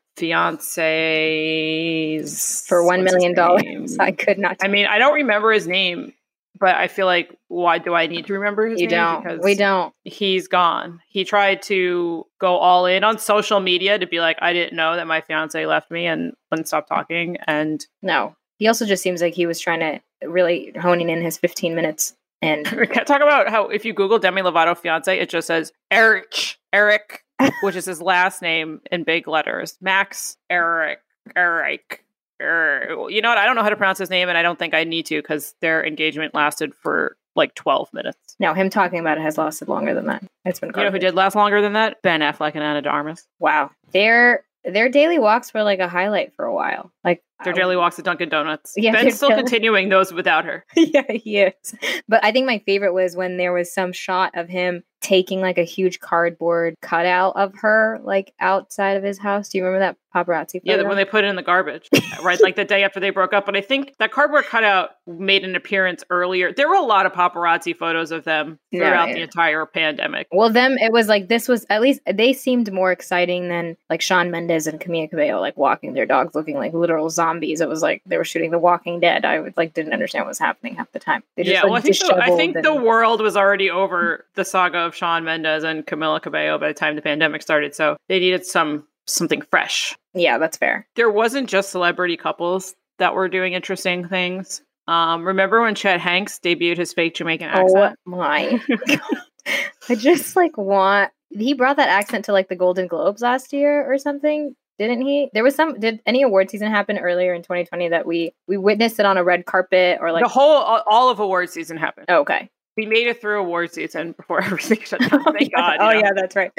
fiance's 1.30 2.64
For 2.68 2.84
one 2.84 3.04
million 3.04 3.34
dollars? 3.34 3.98
I 4.00 4.12
could 4.12 4.38
not. 4.38 4.58
I 4.62 4.68
mean, 4.68 4.86
I 4.86 5.00
don't 5.00 5.14
remember 5.16 5.52
his 5.52 5.68
name, 5.68 6.14
but 6.60 6.76
I 6.76 6.88
feel 6.88 7.06
like 7.06 7.36
why 7.48 7.78
do 7.80 7.94
I 7.94 8.08
need 8.08 8.28
to 8.28 8.34
remember 8.34 8.68
his 8.68 8.80
you 8.80 8.88
name? 8.88 9.24
don't. 9.24 9.44
We 9.44 9.56
don't. 9.56 9.94
he's 10.04 10.48
gone. 10.48 11.00
He 11.08 11.24
tried 11.26 11.62
to 11.64 12.26
go 12.40 12.58
all 12.58 12.86
in 12.86 13.04
on 13.04 13.18
social 13.18 13.60
media 13.60 13.98
to 13.98 14.06
be 14.08 14.20
like, 14.20 14.38
I 14.42 14.54
didn't 14.54 14.76
know 14.76 14.96
that 14.96 15.08
my 15.08 15.22
fiance 15.22 15.66
left 15.66 15.90
me 15.90 16.06
and 16.06 16.34
wouldn't 16.52 16.68
stop 16.68 16.88
talking. 16.88 17.38
And 17.48 17.86
No. 18.02 18.36
He 18.60 18.68
also 18.68 18.86
just 18.86 19.02
seems 19.02 19.22
like 19.22 19.34
he 19.34 19.46
was 19.48 19.60
trying 19.60 19.80
to 19.80 20.28
really 20.28 20.72
honing 20.80 21.10
in 21.10 21.22
his 21.22 21.38
15 21.38 21.74
minutes. 21.76 22.14
And 22.42 22.66
talk 23.06 23.22
about 23.22 23.50
how 23.50 23.68
if 23.70 23.84
you 23.86 23.94
Google 23.94 24.20
Demi 24.20 24.42
Lovato 24.42 24.78
fiance, 24.78 25.18
it 25.18 25.30
just 25.30 25.48
says 25.48 25.72
Eric, 25.92 26.58
Eric, 26.72 27.24
which 27.64 27.76
is 27.76 27.86
his 27.86 28.02
last 28.02 28.42
name 28.42 28.82
in 28.92 29.04
big 29.04 29.28
letters. 29.28 29.78
Max 29.82 30.38
Ehrich, 30.52 30.98
Eric. 31.36 32.06
Er- 32.42 33.08
You 33.10 33.22
know 33.22 33.30
what? 33.30 33.38
I 33.38 33.46
don't 33.46 33.56
know 33.56 33.64
how 33.64 33.70
to 33.70 33.76
pronounce 33.76 33.98
his 33.98 34.10
name, 34.10 34.30
and 34.30 34.38
I 34.38 34.42
don't 34.42 34.58
think 34.58 34.74
I 34.74 34.84
need 34.86 35.06
to 35.08 35.22
because 35.22 35.54
their 35.62 35.86
engagement 35.86 36.34
lasted 36.34 36.74
for 36.74 37.18
like 37.36 37.54
12 37.56 37.94
minutes. 37.94 38.36
no, 38.40 38.54
him 38.54 38.70
talking 38.70 39.00
about 39.00 39.18
it 39.18 39.22
has 39.22 39.38
lasted 39.38 39.68
longer 39.70 39.94
than 39.94 40.08
that. 40.08 40.24
It's 40.46 40.60
been 40.60 40.72
You 40.76 40.84
know 40.84 40.92
who 40.92 41.00
did 41.00 41.16
last 41.16 41.36
longer 41.36 41.62
than 41.62 41.74
that? 41.74 42.02
Ben 42.02 42.22
Affleck 42.22 42.52
and 42.56 42.64
Ana 42.64 42.82
de 42.82 42.90
Armas. 42.90 43.26
Wow. 43.40 43.72
Their 43.92 44.44
their 44.66 44.90
daily 44.90 45.20
walks 45.20 45.54
were 45.54 45.64
like 45.64 45.80
a 45.80 45.88
highlight 45.88 46.34
for 46.36 46.44
a 46.46 46.54
while. 46.54 46.92
Like 47.04 47.22
Their 47.44 47.54
daily 47.54 47.76
walks 47.78 47.98
at 48.00 48.06
Dunkin' 48.06 48.30
Donuts. 48.30 48.74
Yeah, 48.76 48.92
Ben's 48.92 49.16
still 49.16 49.30
continuing 49.30 49.90
those 49.90 50.14
without 50.14 50.46
her. 50.46 50.66
yeah, 50.76 51.04
he 51.10 51.40
is. 51.40 51.76
But 52.08 52.24
I 52.24 52.32
think 52.32 52.46
my 52.46 52.60
favorite 52.66 52.94
was 52.94 53.16
when 53.16 53.38
there 53.38 53.54
was 53.54 53.74
some 53.74 53.94
shot 53.94 54.32
of 54.36 54.50
him 54.50 54.84
taking 55.02 55.40
like 55.40 55.58
a 55.58 55.64
huge 55.64 56.02
cardboard 56.02 56.76
cutout 56.82 57.34
of 57.38 57.54
her 57.56 58.02
like 58.04 58.34
outside 58.42 58.98
of 58.98 59.04
his 59.04 59.18
house. 59.18 59.48
Do 59.48 59.58
you 59.58 59.64
remember 59.66 59.86
that 59.86 59.96
paparazzi 60.14 60.60
Yeah, 60.64 60.82
when 60.82 60.98
they 60.98 61.06
put 61.06 61.24
it 61.24 61.28
in 61.28 61.38
the 61.38 61.42
garbage, 61.42 61.88
right? 62.24 62.42
Like 62.42 62.58
the 62.58 62.66
day 62.66 62.84
after 62.84 63.00
they 63.00 63.10
broke 63.12 63.32
up. 63.32 63.46
But 63.46 63.56
I 63.56 63.62
think 63.62 63.94
that 64.00 64.12
cardboard 64.12 64.46
cutout 64.46 64.90
made 65.08 65.46
an 65.46 65.56
appearance 65.56 66.04
earlier. 66.10 66.52
There 66.52 66.68
were 66.68 66.76
a 66.76 66.82
lot 66.84 67.06
of 67.06 67.14
paparazzi 67.14 67.78
photos 67.78 68.12
of 68.12 68.26
them 68.26 68.60
Yeah, 68.72 68.90
throughout 68.90 69.08
yeah. 69.10 69.14
the 69.16 69.22
entire 69.22 69.66
pandemic. 69.66 70.28
well, 70.34 70.50
them 70.50 70.78
it 70.78 70.92
was 70.92 71.08
like 71.08 71.30
this 71.30 71.48
was 71.48 71.66
at 71.70 71.80
least 71.82 72.02
they 72.12 72.34
seemed 72.34 72.74
more 72.74 72.92
exciting 72.92 73.48
than 73.48 73.78
like 73.90 74.02
Shawn 74.02 74.32
Mendes 74.32 74.68
and 74.68 74.82
Camila 74.82 75.10
Cabello 75.10 75.40
like 75.40 75.58
walking 75.58 75.94
their 75.94 76.06
dogs 76.08 76.36
looking 76.36 76.58
like 76.58 76.74
literal 76.74 77.10
zombies. 77.10 77.29
It 77.38 77.70
was 77.70 77.82
like 77.82 78.02
they 78.06 78.18
were 78.18 78.26
shooting 78.26 78.52
The 78.52 78.60
Walking 78.60 79.00
Dead. 79.00 79.26
I 79.26 79.40
would 79.40 79.56
like 79.56 79.74
didn't 79.74 79.94
understand 79.94 80.26
what 80.26 80.30
was 80.30 80.40
happening 80.40 80.76
half 80.76 80.92
the 80.92 81.00
time. 81.00 81.24
They 81.36 81.44
just 81.44 81.54
yeah, 81.54 81.62
like 81.62 81.72
well, 81.72 81.78
I 81.78 81.82
think, 81.82 82.00
the, 82.00 82.16
I 82.16 82.36
think 82.36 82.56
and- 82.56 82.66
the 82.66 82.76
world 82.76 83.22
was 83.22 83.38
already 83.38 83.70
over 83.70 84.26
the 84.36 84.44
saga 84.44 84.80
of 84.80 84.96
Shawn 84.96 85.24
Mendes 85.24 85.64
and 85.64 85.86
Camila 85.86 86.22
Cabello 86.22 86.58
by 86.58 86.70
the 86.70 86.74
time 86.74 86.96
the 86.96 87.02
pandemic 87.02 87.42
started. 87.42 87.76
So 87.76 87.98
they 88.08 88.20
needed 88.20 88.46
some 88.46 88.86
something 89.06 89.42
fresh. 89.42 89.96
yeah, 90.14 90.38
that's 90.38 90.58
fair. 90.58 90.88
There 90.96 91.10
wasn't 91.10 91.50
just 91.50 91.70
celebrity 91.72 92.18
couples 92.18 92.76
that 92.98 93.14
were 93.14 93.28
doing 93.28 93.54
interesting 93.54 94.08
things. 94.08 94.62
Um, 94.88 95.24
remember 95.24 95.62
when 95.62 95.76
Chet 95.76 96.00
Hanks 96.00 96.40
debuted 96.44 96.78
his 96.78 96.94
fake 96.94 97.16
Jamaican 97.16 97.48
accent? 97.50 97.96
Oh 98.08 98.10
my. 98.10 98.60
I 99.90 99.96
just 99.96 100.36
like 100.36 100.58
want 100.58 101.12
he 101.30 101.54
brought 101.54 101.78
that 101.78 101.90
accent 101.90 102.26
to 102.26 102.32
like 102.34 102.50
the 102.50 102.56
Golden 102.56 102.88
Globes 102.88 103.22
last 103.22 103.54
year 103.54 103.92
or 103.92 103.98
something, 103.98 104.56
didn't 104.80 105.02
he? 105.02 105.30
There 105.34 105.44
was 105.44 105.54
some 105.54 105.80
did 105.80 106.02
any 106.06 106.24
award 106.24 106.50
season 106.50 106.72
happen 106.72 106.98
earlier 106.98 107.34
in 107.34 107.44
2020 107.44 107.90
that 107.90 108.08
we 108.08 108.34
we 108.48 108.58
witnessed 108.58 109.00
it 109.00 109.06
on 109.06 109.18
a 109.18 109.24
red 109.24 109.46
carpet 109.46 110.00
or 110.02 110.12
like 110.12 110.24
the 110.24 110.30
whole, 110.30 110.64
all, 110.64 111.10
of 111.10 111.20
award 111.20 111.50
season 111.50 111.78
happened. 111.78 112.06
oh, 112.10 112.22
okay. 112.22 112.50
We 112.78 112.86
made 112.86 113.08
it 113.08 113.20
through 113.20 113.42
award 113.42 113.74
season 113.74 114.14
before 114.14 114.42
everything 114.44 114.80
shut 114.82 115.02
down. 115.02 115.10
Thank 115.10 115.26
oh, 115.28 115.36
yeah. 115.40 115.48
God. 115.56 115.78
Oh 115.80 115.92
know? 115.92 116.00
yeah, 116.00 116.12
that's 116.16 116.36
right. 116.36 116.52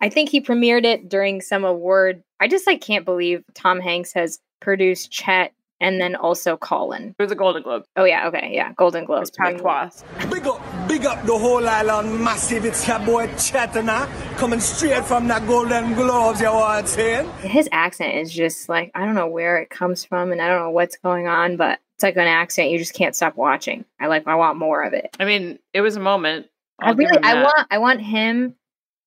I 0.00 0.08
think 0.10 0.28
he 0.28 0.40
premiered 0.40 0.84
it 0.84 1.08
during 1.08 1.40
some 1.40 1.64
award. 1.64 2.22
I 2.38 2.46
just 2.46 2.66
like 2.66 2.80
can't 2.82 3.06
believe 3.06 3.42
Tom 3.54 3.80
Hanks 3.80 4.12
has 4.12 4.38
produced 4.60 5.10
Chet 5.10 5.52
and 5.82 6.00
then 6.00 6.14
also 6.14 6.56
Colin. 6.56 7.14
It 7.18 7.22
was 7.22 7.32
a 7.32 7.34
Golden 7.34 7.62
Globe. 7.62 7.84
Oh 7.96 8.04
yeah, 8.04 8.28
okay, 8.28 8.50
yeah, 8.54 8.72
Golden 8.74 9.02
It 9.02 9.06
Globes. 9.06 9.30
was 9.36 9.52
patois. 9.60 9.90
Big 10.30 10.46
up, 10.46 10.88
big 10.88 11.04
up 11.04 11.26
the 11.26 11.36
whole 11.36 11.68
island 11.68 12.20
massive. 12.22 12.64
It's 12.64 12.86
your 12.86 13.00
boy 13.00 13.26
Chetana 13.28 14.08
coming 14.36 14.60
straight 14.60 15.04
from 15.04 15.28
the 15.28 15.38
Golden 15.40 15.94
Globes. 15.94 16.40
You 16.40 16.46
know 16.46 16.54
what 16.54 16.78
I'm 16.78 16.86
saying? 16.86 17.28
his 17.40 17.68
accent 17.72 18.14
is 18.14 18.32
just 18.32 18.68
like 18.68 18.90
I 18.94 19.04
don't 19.04 19.14
know 19.14 19.26
where 19.26 19.58
it 19.58 19.68
comes 19.68 20.04
from 20.04 20.32
and 20.32 20.40
I 20.40 20.48
don't 20.48 20.60
know 20.60 20.70
what's 20.70 20.96
going 20.96 21.26
on, 21.26 21.56
but 21.56 21.80
it's 21.96 22.04
like 22.04 22.16
an 22.16 22.28
accent 22.28 22.70
you 22.70 22.78
just 22.78 22.94
can't 22.94 23.14
stop 23.14 23.36
watching. 23.36 23.84
I 24.00 24.06
like 24.06 24.26
I 24.26 24.36
want 24.36 24.58
more 24.58 24.82
of 24.82 24.92
it. 24.94 25.14
I 25.18 25.24
mean, 25.24 25.58
it 25.74 25.80
was 25.80 25.96
a 25.96 26.00
moment. 26.00 26.46
i 26.80 26.88
I'll 26.88 26.94
give 26.94 27.10
really 27.10 27.22
I 27.24 27.42
want 27.42 27.66
I 27.70 27.78
want 27.78 28.00
him 28.00 28.54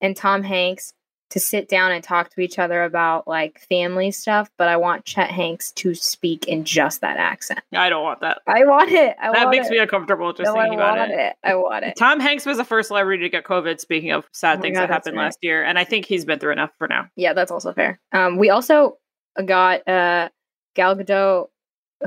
and 0.01 0.15
Tom 0.15 0.43
Hanks 0.43 0.93
to 1.31 1.39
sit 1.39 1.67
down 1.67 1.91
and 1.91 2.03
talk 2.03 2.29
to 2.29 2.41
each 2.41 2.59
other 2.59 2.83
about 2.83 3.27
like 3.27 3.59
family 3.67 4.11
stuff, 4.11 4.49
but 4.57 4.67
I 4.67 4.77
want 4.77 5.05
Chet 5.05 5.31
Hanks 5.31 5.71
to 5.73 5.95
speak 5.95 6.47
in 6.47 6.63
just 6.63 7.01
that 7.01 7.17
accent. 7.17 7.61
I 7.73 7.89
don't 7.89 8.03
want 8.03 8.21
that. 8.21 8.41
I 8.47 8.63
want 8.63 8.91
it. 8.91 9.15
I 9.19 9.31
that 9.31 9.45
want 9.45 9.49
makes 9.49 9.67
it. 9.67 9.71
me 9.71 9.79
uncomfortable 9.79 10.33
just 10.33 10.45
no, 10.45 10.55
I 10.55 10.63
thinking 10.63 10.79
about 10.79 10.97
want 10.99 11.11
it. 11.11 11.19
it. 11.19 11.35
I 11.43 11.55
want 11.55 11.85
it. 11.85 11.95
Tom 11.97 12.19
Hanks 12.19 12.45
was 12.45 12.57
the 12.57 12.63
first 12.63 12.89
celebrity 12.89 13.23
to 13.23 13.29
get 13.29 13.43
COVID. 13.43 13.79
Speaking 13.79 14.11
of 14.11 14.27
sad 14.31 14.59
Oh 14.59 14.61
things 14.61 14.75
God, 14.77 14.83
that 14.83 14.89
happened 14.93 15.17
right. 15.17 15.23
last 15.25 15.39
year, 15.41 15.63
and 15.63 15.79
I 15.79 15.83
think 15.83 16.05
he's 16.05 16.25
been 16.25 16.39
through 16.39 16.53
enough 16.53 16.71
for 16.77 16.88
now. 16.88 17.09
Yeah, 17.15 17.33
that's 17.33 17.51
also 17.51 17.73
fair. 17.73 17.99
Um, 18.11 18.38
we 18.38 18.49
also 18.49 18.97
got 19.43 19.88
uh, 19.88 20.29
Gal 20.75 20.95
Gadot, 20.95 21.47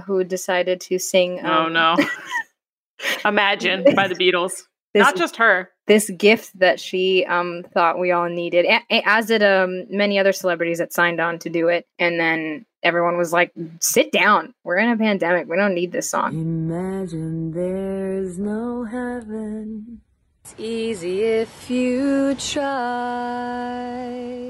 who 0.07 0.23
decided 0.25 0.81
to 0.83 0.99
sing. 0.99 1.41
oh 1.45 1.65
um, 1.65 1.73
no! 1.73 1.97
Imagine 3.25 3.85
by 3.95 4.09
the 4.09 4.15
Beatles. 4.19 4.63
This, 4.95 5.03
Not 5.03 5.17
just 5.17 5.37
her. 5.37 5.71
This 5.89 6.09
gift 6.11 6.57
that 6.61 6.79
she 6.79 7.25
um 7.27 7.65
thought 7.75 7.99
we 7.99 8.13
all 8.13 8.29
needed, 8.29 8.67
as 8.91 9.27
did 9.27 9.43
um 9.43 9.87
many 9.91 10.19
other 10.19 10.33
celebrities 10.33 10.79
that 10.79 10.93
signed 10.93 11.21
on 11.21 11.39
to 11.41 11.51
do 11.51 11.69
it, 11.69 11.87
and 11.99 12.21
then 12.21 12.65
everyone 12.85 13.17
was 13.19 13.33
like, 13.33 13.53
"Sit 13.81 14.13
down. 14.13 14.55
We're 14.63 14.77
in 14.77 14.91
a 14.91 14.97
pandemic. 14.97 15.49
We 15.49 15.57
don't 15.57 15.75
need 15.75 15.91
this 15.91 16.09
song." 16.09 16.33
Imagine 16.35 17.51
there's 17.51 18.39
no 18.39 18.85
heaven. 18.85 20.03
It's 20.51 20.59
easy 20.59 21.25
if 21.25 21.69
you 21.69 22.35
try. 22.37 22.65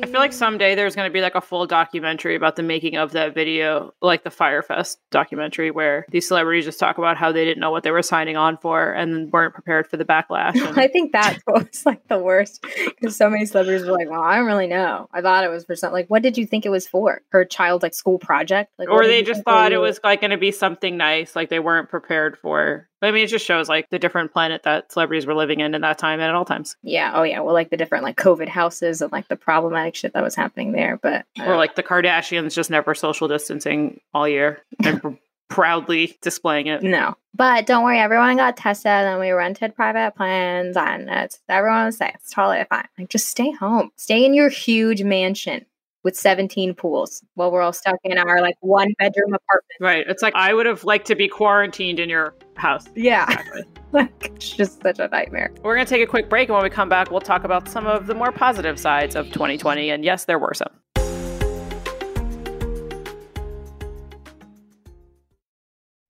I 0.00 0.06
feel 0.06 0.20
like 0.20 0.32
someday 0.32 0.76
there's 0.76 0.94
going 0.94 1.08
to 1.08 1.12
be 1.12 1.20
like 1.20 1.34
a 1.34 1.40
full 1.40 1.66
documentary 1.66 2.37
about 2.37 2.54
the 2.54 2.62
making 2.62 2.96
of 2.96 3.11
that 3.12 3.34
video, 3.34 3.92
like 4.00 4.22
the 4.22 4.30
Fyre 4.30 4.62
Fest 4.62 5.00
documentary, 5.11 5.72
where 5.72 6.06
these 6.11 6.28
celebrities 6.28 6.66
just 6.66 6.78
talk 6.78 6.98
about 6.98 7.16
how 7.16 7.32
they 7.32 7.44
didn't 7.44 7.61
know 7.61 7.72
what 7.72 7.82
they 7.82 7.90
were 7.90 8.02
signing 8.02 8.37
on 8.37 8.58
for 8.58 8.92
and 8.92 9.32
weren't 9.32 9.54
prepared 9.54 9.88
for 9.88 9.96
the 9.96 10.04
backlash. 10.04 10.54
And- 10.54 10.78
I 10.78 10.87
think 10.87 11.11
that's 11.11 11.40
what 11.46 11.66
was 11.66 11.84
like 11.84 12.06
the 12.06 12.18
worst 12.18 12.64
because 12.87 13.16
so 13.16 13.28
many 13.28 13.44
celebrities 13.44 13.84
were 13.84 13.92
like, 13.92 14.08
"Well, 14.08 14.22
I 14.22 14.37
don't 14.37 14.46
really 14.46 14.68
know. 14.68 15.08
I 15.12 15.20
thought 15.20 15.42
it 15.42 15.50
was 15.50 15.64
for 15.64 15.74
something. 15.74 15.94
Like, 15.94 16.08
what 16.08 16.22
did 16.22 16.38
you 16.38 16.46
think 16.46 16.64
it 16.64 16.70
was 16.70 16.87
for? 16.87 17.22
Her 17.30 17.44
child's 17.44 17.82
like 17.82 17.94
school 17.94 18.20
project? 18.20 18.72
Like, 18.78 18.88
or 18.88 19.04
they 19.04 19.24
just 19.24 19.42
thought 19.42 19.72
it 19.72 19.78
was 19.78 19.98
like 20.04 20.20
going 20.20 20.30
to 20.30 20.38
be 20.38 20.52
something 20.52 20.96
nice, 20.96 21.34
like 21.34 21.48
they 21.48 21.58
weren't 21.58 21.88
prepared 21.88 22.38
for. 22.38 22.88
I 23.00 23.11
mean, 23.11 23.24
it 23.24 23.28
just 23.28 23.46
shows 23.46 23.68
like 23.68 23.90
the 23.90 23.98
different 23.98 24.32
planet 24.32 24.62
that 24.64 24.90
celebrities 24.90 25.26
were 25.26 25.34
living 25.34 25.61
in 25.61 25.74
in 25.74 25.82
that 25.82 25.98
time 25.98 26.20
and 26.20 26.28
at 26.28 26.34
all 26.34 26.44
times, 26.44 26.76
Yeah. 26.82 27.12
Oh, 27.14 27.22
yeah. 27.22 27.40
Well, 27.40 27.54
like 27.54 27.70
the 27.70 27.76
different 27.76 28.04
like 28.04 28.16
COVID 28.16 28.48
houses 28.48 29.00
and 29.00 29.12
like 29.12 29.28
the 29.28 29.37
problematic 29.37 29.94
shit 29.94 30.12
that 30.14 30.22
was 30.22 30.34
happening 30.34 30.72
there. 30.72 30.98
But 31.00 31.24
uh, 31.38 31.44
or 31.44 31.56
like 31.56 31.76
the 31.76 31.82
Kardashians 31.82 32.54
just 32.54 32.70
never 32.70 32.94
social 32.94 33.28
distancing 33.28 34.00
all 34.12 34.26
year 34.28 34.62
and 34.84 35.18
proudly 35.48 36.16
displaying 36.20 36.66
it. 36.66 36.82
No. 36.82 37.16
But 37.34 37.66
don't 37.66 37.84
worry, 37.84 38.00
everyone 38.00 38.37
got 38.37 38.56
tested 38.56 38.90
and 38.90 39.20
we 39.20 39.30
rented 39.30 39.74
private 39.76 40.16
planes 40.16 40.76
and 40.76 41.08
it's 41.08 41.38
everyone 41.48 41.87
was 41.87 41.96
safe. 41.98 42.14
It's 42.16 42.30
totally 42.30 42.64
fine. 42.68 42.88
Like 42.98 43.08
just 43.08 43.28
stay 43.28 43.52
home. 43.52 43.92
Stay 43.96 44.24
in 44.24 44.34
your 44.34 44.48
huge 44.48 45.02
mansion 45.02 45.64
with 46.04 46.16
17 46.16 46.74
pools 46.74 47.22
while 47.34 47.50
we're 47.50 47.61
all 47.61 47.72
stuck 47.72 47.96
in 48.04 48.18
our 48.18 48.40
like 48.40 48.56
one 48.61 48.94
bedroom 48.98 49.34
apartment. 49.34 49.78
Right. 49.80 50.04
It's 50.08 50.22
like 50.22 50.34
I 50.34 50.54
would 50.54 50.66
have 50.66 50.84
liked 50.84 51.06
to 51.08 51.14
be 51.14 51.28
quarantined 51.28 51.98
in 51.98 52.08
your 52.08 52.34
house. 52.54 52.84
Yeah. 52.94 53.24
Exactly. 53.24 53.62
like 53.92 54.32
it's 54.34 54.50
just 54.50 54.82
such 54.82 54.98
a 54.98 55.08
nightmare. 55.08 55.50
We're 55.62 55.74
going 55.74 55.87
to 55.87 55.90
take 55.90 56.02
a 56.02 56.06
quick 56.06 56.28
break 56.28 56.48
and 56.48 56.54
when 56.54 56.64
we 56.64 56.70
come 56.70 56.88
back 56.88 57.11
we'll 57.11 57.20
talk 57.20 57.44
about 57.44 57.68
some 57.68 57.87
of 57.87 58.06
the 58.06 58.14
more 58.14 58.32
positive 58.32 58.78
sides 58.78 59.16
of 59.16 59.26
2020 59.26 59.90
and 59.90 60.04
yes, 60.04 60.24
there 60.24 60.38
were 60.38 60.54
some. 60.54 60.70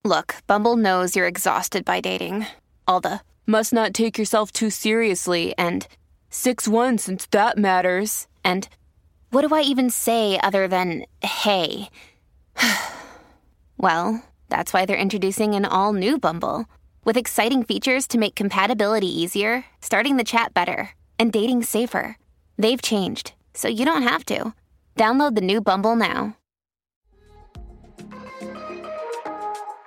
Look, 0.05 0.37
Bumble 0.47 0.77
knows 0.77 1.15
you're 1.15 1.27
exhausted 1.27 1.85
by 1.85 1.99
dating. 1.99 2.47
All 2.87 2.99
the 3.01 3.21
must 3.45 3.73
not 3.73 3.93
take 3.93 4.17
yourself 4.17 4.51
too 4.51 4.69
seriously 4.69 5.53
and 5.57 5.87
6 6.29 6.67
1 6.67 6.97
since 6.97 7.25
that 7.27 7.57
matters. 7.57 8.27
And 8.43 8.67
what 9.31 9.47
do 9.47 9.53
I 9.53 9.61
even 9.61 9.89
say 9.89 10.39
other 10.41 10.67
than 10.67 11.05
hey? 11.21 11.89
well, 13.77 14.23
that's 14.49 14.73
why 14.73 14.85
they're 14.85 14.97
introducing 14.97 15.55
an 15.55 15.65
all 15.65 15.93
new 15.93 16.17
Bumble 16.17 16.65
with 17.03 17.17
exciting 17.17 17.63
features 17.63 18.07
to 18.07 18.17
make 18.17 18.35
compatibility 18.35 19.07
easier, 19.07 19.65
starting 19.81 20.17
the 20.17 20.23
chat 20.23 20.53
better, 20.53 20.91
and 21.17 21.31
dating 21.31 21.63
safer. 21.63 22.17
They've 22.57 22.81
changed, 22.81 23.33
so 23.53 23.67
you 23.67 23.85
don't 23.85 24.03
have 24.03 24.25
to. 24.25 24.53
Download 24.97 25.35
the 25.35 25.41
new 25.41 25.61
Bumble 25.61 25.95
now. 25.95 26.35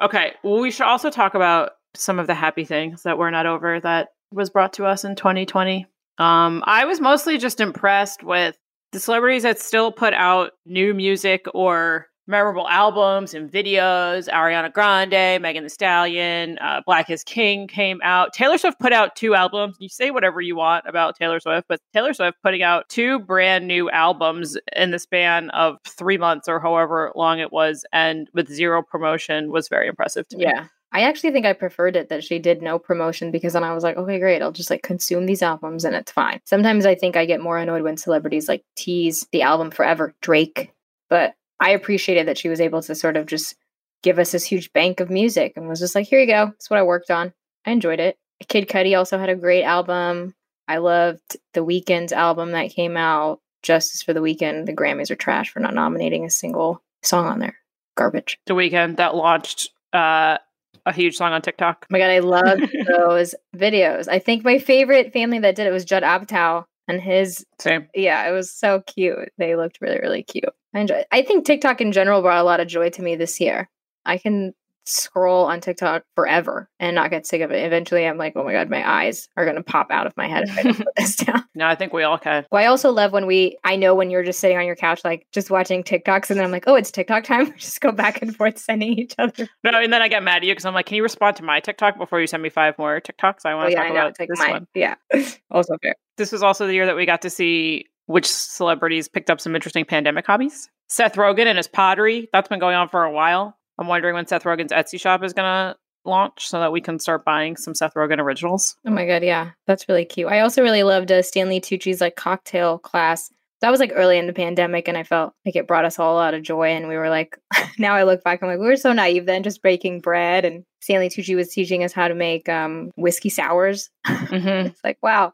Okay. 0.01 0.33
Well, 0.43 0.61
we 0.61 0.71
should 0.71 0.87
also 0.87 1.11
talk 1.11 1.35
about 1.35 1.73
some 1.95 2.19
of 2.19 2.27
the 2.27 2.35
happy 2.35 2.65
things 2.65 3.03
that 3.03 3.19
we're 3.19 3.31
not 3.31 3.47
over 3.47 3.79
that 3.81 4.09
was 4.33 4.51
brought 4.51 4.73
to 4.75 4.87
us 4.87 5.05
in 5.05 5.15
2020. 5.15 5.87
Um, 6.19 6.63
I 6.67 6.85
was 6.87 7.01
mostly 7.01 7.39
just 7.39 7.61
impressed 7.61 8.23
with 8.23 8.57
the 8.93 9.01
celebrities 9.01 9.43
that 9.43 9.59
still 9.59 9.91
put 9.91 10.15
out 10.15 10.53
new 10.67 10.95
music 10.95 11.47
or 11.55 12.07
memorable 12.27 12.69
albums 12.69 13.35
and 13.35 13.51
videos. 13.51 14.29
Ariana 14.29 14.73
Grande, 14.73 15.43
Megan 15.43 15.65
Thee 15.65 15.69
Stallion, 15.69 16.59
uh, 16.59 16.81
Black 16.87 17.11
is 17.11 17.25
King 17.25 17.67
came 17.67 18.01
out. 18.03 18.33
Taylor 18.33 18.59
Swift 18.59 18.79
put 18.79 18.93
out 18.93 19.17
two 19.17 19.35
albums. 19.35 19.77
You 19.81 19.89
say 19.89 20.11
whatever 20.11 20.41
you 20.41 20.57
want 20.57 20.85
about 20.87 21.17
Taylor 21.17 21.41
Swift, 21.41 21.67
but 21.69 21.81
Taylor 21.93 22.15
Swift 22.15 22.39
putting 22.43 22.63
out 22.63 22.89
two 22.89 23.19
brand 23.19 23.67
new 23.67 23.91
albums 23.91 24.57
in 24.77 24.93
the 24.93 24.99
span 24.99 25.51
of 25.51 25.79
three 25.87 26.19
months 26.19 26.49
or 26.49 26.61
however 26.61 27.13
long 27.17 27.41
it 27.41 27.53
was, 27.53 27.85
and 27.93 28.29
with 28.35 28.49
zero 28.49 28.83
promotion 28.83 29.51
was 29.51 29.69
very 29.69 29.89
impressive 29.89 30.29
to 30.29 30.37
me. 30.37 30.45
Yeah. 30.45 30.67
I 30.93 31.03
actually 31.03 31.33
think 31.33 31.47
I 31.47 31.55
preferred 31.55 31.97
it 31.97 32.11
that 32.11 32.23
she 32.23 32.39
did 32.39 32.61
no 32.61 32.79
promotion 32.79 33.31
because 33.31 33.55
then 33.55 33.65
I 33.65 33.73
was 33.75 33.83
like, 33.83 33.97
okay, 33.97 34.19
great. 34.19 34.43
I'll 34.43 34.53
just 34.53 34.71
like 34.71 34.83
consume 34.83 35.25
these 35.25 35.43
albums 35.43 35.85
and 35.85 35.97
it's 35.97 36.13
fine. 36.13 36.41
Sometimes 36.45 36.85
I 36.85 36.95
think 36.95 37.17
I 37.17 37.25
get 37.25 37.41
more 37.41 37.57
annoyed 37.57 37.83
when 37.83 37.97
celebrities 37.97 38.47
like 38.47 38.63
tease 38.77 39.27
the 39.33 39.43
album 39.43 39.71
forever, 39.71 40.15
Drake. 40.21 40.73
But 41.09 41.35
I 41.59 41.71
appreciated 41.71 42.29
that 42.29 42.37
she 42.37 42.51
was 42.51 42.61
able 42.61 42.83
to 42.83 42.95
sort 42.95 43.17
of 43.17 43.27
just 43.27 43.57
give 44.03 44.19
us 44.19 44.33
this 44.33 44.45
huge 44.45 44.73
bank 44.73 45.01
of 45.01 45.09
music 45.09 45.55
and 45.57 45.69
was 45.69 45.81
just 45.81 45.95
like, 45.95 46.07
here 46.07 46.21
you 46.21 46.27
go. 46.27 46.53
It's 46.57 46.69
what 46.69 46.79
I 46.79 46.83
worked 46.83 47.11
on. 47.11 47.33
I 47.65 47.71
enjoyed 47.71 48.01
it. 48.01 48.19
Kid 48.49 48.69
Cudi 48.69 48.97
also 48.97 49.19
had 49.19 49.31
a 49.31 49.37
great 49.37 49.63
album. 49.63 50.35
I 50.69 50.79
loved 50.79 51.37
the 51.55 51.65
Weeknd's 51.65 52.13
album 52.13 52.53
that 52.53 52.71
came 52.71 52.97
out. 52.97 53.41
Justice 53.63 54.03
for 54.03 54.13
the 54.13 54.21
Weeknd. 54.21 54.67
The 54.67 54.75
Grammys 54.75 55.11
are 55.11 55.17
trash 55.17 55.51
for 55.51 55.61
not 55.61 55.75
nominating 55.75 56.25
a 56.25 56.31
single 56.31 56.83
song 57.03 57.27
on 57.27 57.39
there. 57.39 57.57
Garbage. 57.97 58.39
The 58.47 58.55
Weeknd 58.55 58.97
that 58.97 59.15
launched 59.15 59.71
uh, 59.93 60.39
a 60.87 60.93
huge 60.93 61.17
song 61.17 61.33
on 61.33 61.43
TikTok. 61.43 61.79
Oh 61.85 61.87
my 61.91 61.99
god, 61.99 62.11
I 62.11 62.19
love 62.21 62.61
those 62.99 63.35
videos. 63.57 64.09
I 64.09 64.19
think 64.19 64.45
my 64.45 64.59
favorite 64.59 65.13
family 65.13 65.39
that 65.41 65.55
did 65.55 65.67
it 65.67 65.73
was 65.73 65.85
Judd 65.85 66.03
Apatow 66.03 66.65
and 66.89 67.01
his 67.01 67.45
Same. 67.61 67.89
yeah, 67.95 68.29
it 68.29 68.33
was 68.33 68.51
so 68.51 68.83
cute. 68.87 69.31
They 69.39 69.57
looked 69.57 69.79
really, 69.81 69.99
really 70.01 70.23
cute. 70.23 70.45
I 70.75 70.81
enjoy. 70.81 71.05
I 71.13 71.23
think 71.23 71.45
TikTok 71.45 71.81
in 71.81 71.93
general 71.93 72.23
brought 72.23 72.41
a 72.41 72.45
lot 72.45 72.61
of 72.61 72.67
joy 72.69 72.91
to 72.91 73.03
me 73.03 73.17
this 73.17 73.41
year. 73.41 73.69
I 74.05 74.19
can 74.19 74.55
scroll 74.85 75.45
on 75.47 75.61
TikTok 75.61 76.05
forever 76.15 76.69
and 76.81 76.95
not 76.95 77.11
get 77.11 77.27
sick 77.27 77.41
of 77.41 77.51
it. 77.51 77.65
Eventually, 77.65 78.07
I'm 78.07 78.19
like, 78.19 78.33
oh 78.37 78.45
my 78.45 78.53
god, 78.53 78.69
my 78.71 78.89
eyes 78.89 79.29
are 79.37 79.45
gonna 79.45 79.63
pop 79.63 79.91
out 79.91 80.07
of 80.07 80.17
my 80.17 80.27
head 80.29 80.45
if 80.49 80.59
I 80.59 80.63
don't 80.63 80.77
put 80.77 80.87
this 80.97 81.17
down. 81.25 81.45
No, 81.55 81.67
I 81.67 81.75
think 81.75 81.93
we 81.93 82.03
all 82.03 82.19
can. 82.19 82.47
Well, 82.51 82.63
I 82.63 82.67
also 82.67 82.91
love 82.91 83.13
when 83.13 83.27
we. 83.27 83.57
I 83.65 83.77
know 83.77 83.95
when 83.95 84.11
you're 84.11 84.23
just 84.25 84.41
sitting 84.41 84.57
on 84.57 84.67
your 84.67 84.77
couch, 84.77 85.01
like 85.05 85.27
just 85.33 85.51
watching 85.51 85.83
TikToks, 85.83 86.31
and 86.31 86.39
then 86.39 86.45
I'm 86.45 86.51
like, 86.53 86.65
oh, 86.67 86.75
it's 86.75 86.91
TikTok 86.91 87.25
time. 87.25 87.47
We 87.53 87.59
just 87.59 87.81
go 87.81 87.93
back 87.93 88.23
and 88.23 88.35
forth 88.35 88.59
sending 88.59 88.99
each 88.99 89.15
other. 89.19 89.49
No, 89.65 89.79
and 89.81 89.93
then 89.93 90.03
I 90.03 90.09
get 90.09 90.23
mad 90.23 90.39
at 90.39 90.45
you 90.45 90.53
because 90.53 90.65
I'm 90.65 90.75
like, 90.75 90.87
can 90.87 90.97
you 90.97 91.03
respond 91.03 91.37
to 91.37 91.43
my 91.43 91.61
TikTok 91.61 91.99
before 91.99 92.21
you 92.21 92.27
send 92.27 92.43
me 92.43 92.49
five 92.49 92.79
more 92.79 93.01
TikToks? 93.01 93.41
I 93.45 93.53
Oh 93.53 93.57
want 93.57 93.69
to 93.69 93.73
yeah, 93.73 93.83
talk 93.83 93.91
about 93.91 94.11
It's 94.11 94.21
like 94.21 94.29
this 94.29 94.39
mine. 94.39 94.51
one. 94.51 94.67
Yeah, 94.75 94.95
also 95.51 95.77
fair. 95.83 95.95
This 96.17 96.33
was 96.33 96.43
also 96.43 96.67
the 96.67 96.75
year 96.75 96.87
that 96.87 96.97
we 96.97 97.07
got 97.07 97.23
to 97.23 97.31
see 97.31 97.87
which 98.07 98.27
celebrities 98.27 99.09
picked 99.09 99.31
up 99.31 99.41
some 99.41 99.55
interesting 99.55 99.85
pandemic 99.85 100.27
hobbies. 100.27 100.69
Seth 100.89 101.15
Rogen 101.15 101.47
and 101.47 101.57
his 101.57 101.69
pottery. 101.69 102.29
That's 102.33 102.49
been 102.49 102.59
going 102.59 102.77
on 102.77 102.89
for 102.89 103.05
a 103.05 103.11
while. 103.13 103.57
I'm 103.79 103.89
wondering 103.89 104.15
when 104.15 104.27
Seth 104.27 104.45
Rogen's 104.45 104.73
Etsy 104.73 105.01
shop 105.01 105.23
is 105.25 105.33
going 105.33 105.47
to 105.47 105.77
launch 106.05 106.49
so 106.49 106.61
that 106.61 106.73
we 106.73 106.81
can 106.81 106.99
start 106.99 107.25
buying 107.25 107.57
some 107.57 107.75
Seth 107.75 107.95
Rogen 107.95 108.19
originals. 108.19 108.77
Oh 108.87 108.91
my 108.91 109.07
god, 109.07 109.23
yeah, 109.23 109.51
that's 109.67 109.89
really 109.89 110.05
cute. 110.05 110.29
I 110.29 110.41
also 110.41 110.63
really 110.63 110.83
loved 110.83 111.13
uh, 111.13 111.23
Stanley 111.23 111.61
Tucci's 111.61 112.01
like 112.01 112.17
cocktail 112.17 112.79
class. 112.79 113.31
That 113.61 113.71
was 113.71 113.79
like 113.79 113.93
early 113.95 114.19
in 114.19 114.27
the 114.27 114.33
pandemic, 114.33 114.89
and 114.89 114.99
I 114.99 115.05
felt 115.05 115.35
like 115.47 115.55
it 115.55 115.69
brought 115.69 115.85
us 115.85 115.99
all 115.99 116.15
a 116.15 116.19
lot 116.19 116.35
of 116.35 116.43
joy. 116.43 116.71
And 116.71 116.89
we 116.89 116.97
were 116.97 117.09
like, 117.09 117.39
now 117.79 117.95
I 117.95 118.03
look 118.03 118.25
back, 118.25 118.43
I'm 118.43 118.49
like, 118.49 118.59
we 118.59 118.67
were 118.67 118.77
so 118.77 118.93
naive 118.93 119.27
then, 119.27 119.45
just 119.45 119.63
breaking 119.63 120.01
bread. 120.01 120.45
And 120.45 120.65
Stanley 120.81 121.09
Tucci 121.09 121.37
was 121.37 121.53
teaching 121.53 121.85
us 121.85 121.93
how 121.93 122.09
to 122.09 122.15
make 122.15 122.49
um, 122.49 122.91
whiskey 122.97 123.31
sours. 123.31 123.91
Mm-hmm. 124.33 124.69
it's 124.69 124.81
like, 124.83 124.97
wow, 125.03 125.31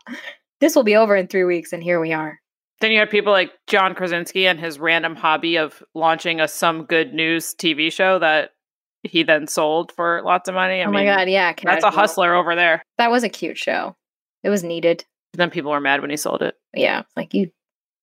this 0.60 0.74
will 0.74 0.82
be 0.82 0.96
over 0.96 1.14
in 1.14 1.28
three 1.28 1.44
weeks, 1.44 1.72
and 1.72 1.82
here 1.82 2.00
we 2.00 2.12
are. 2.12 2.40
Then 2.80 2.92
you 2.92 2.98
had 3.00 3.10
people 3.10 3.32
like 3.32 3.50
John 3.66 3.94
Krasinski 3.94 4.46
and 4.46 4.60
his 4.60 4.78
random 4.78 5.16
hobby 5.16 5.56
of 5.56 5.82
launching 5.94 6.40
a 6.40 6.46
some 6.46 6.84
good 6.84 7.12
news 7.12 7.54
TV 7.54 7.92
show 7.92 8.18
that 8.20 8.50
he 9.02 9.22
then 9.22 9.46
sold 9.46 9.92
for 9.92 10.22
lots 10.24 10.48
of 10.48 10.54
money. 10.54 10.80
I 10.80 10.84
oh 10.84 10.86
mean, 10.86 10.94
my 10.94 11.04
god, 11.04 11.28
yeah, 11.28 11.52
that's 11.62 11.84
a 11.84 11.90
hustler 11.90 12.34
over 12.34 12.54
there. 12.54 12.82
That 12.98 13.10
was 13.10 13.24
a 13.24 13.28
cute 13.28 13.58
show. 13.58 13.96
It 14.42 14.50
was 14.50 14.62
needed. 14.62 15.04
Then 15.34 15.50
people 15.50 15.70
were 15.70 15.80
mad 15.80 16.00
when 16.00 16.10
he 16.10 16.16
sold 16.16 16.42
it. 16.42 16.54
Yeah, 16.74 17.02
like 17.16 17.34
you. 17.34 17.50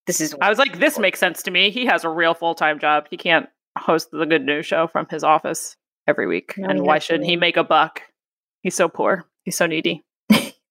This 0.07 0.21
is. 0.21 0.35
I 0.41 0.49
was 0.49 0.59
like, 0.59 0.79
this 0.79 0.99
makes 0.99 1.19
sense 1.19 1.41
to 1.43 1.51
me. 1.51 1.71
He 1.71 1.85
has 1.85 2.03
a 2.03 2.09
real 2.09 2.33
full 2.33 2.55
time 2.55 2.79
job. 2.79 3.07
He 3.09 3.17
can't 3.17 3.47
host 3.77 4.09
the 4.11 4.25
good 4.25 4.45
news 4.45 4.65
show 4.65 4.87
from 4.87 5.07
his 5.09 5.23
office 5.23 5.75
every 6.07 6.27
week. 6.27 6.53
No, 6.57 6.69
and 6.69 6.81
why 6.81 6.99
shouldn't 6.99 7.25
he 7.25 7.35
make 7.35 7.57
a 7.57 7.63
buck? 7.63 8.01
He's 8.61 8.75
so 8.75 8.87
poor. 8.87 9.25
He's 9.43 9.57
so 9.57 9.65
needy. 9.65 10.03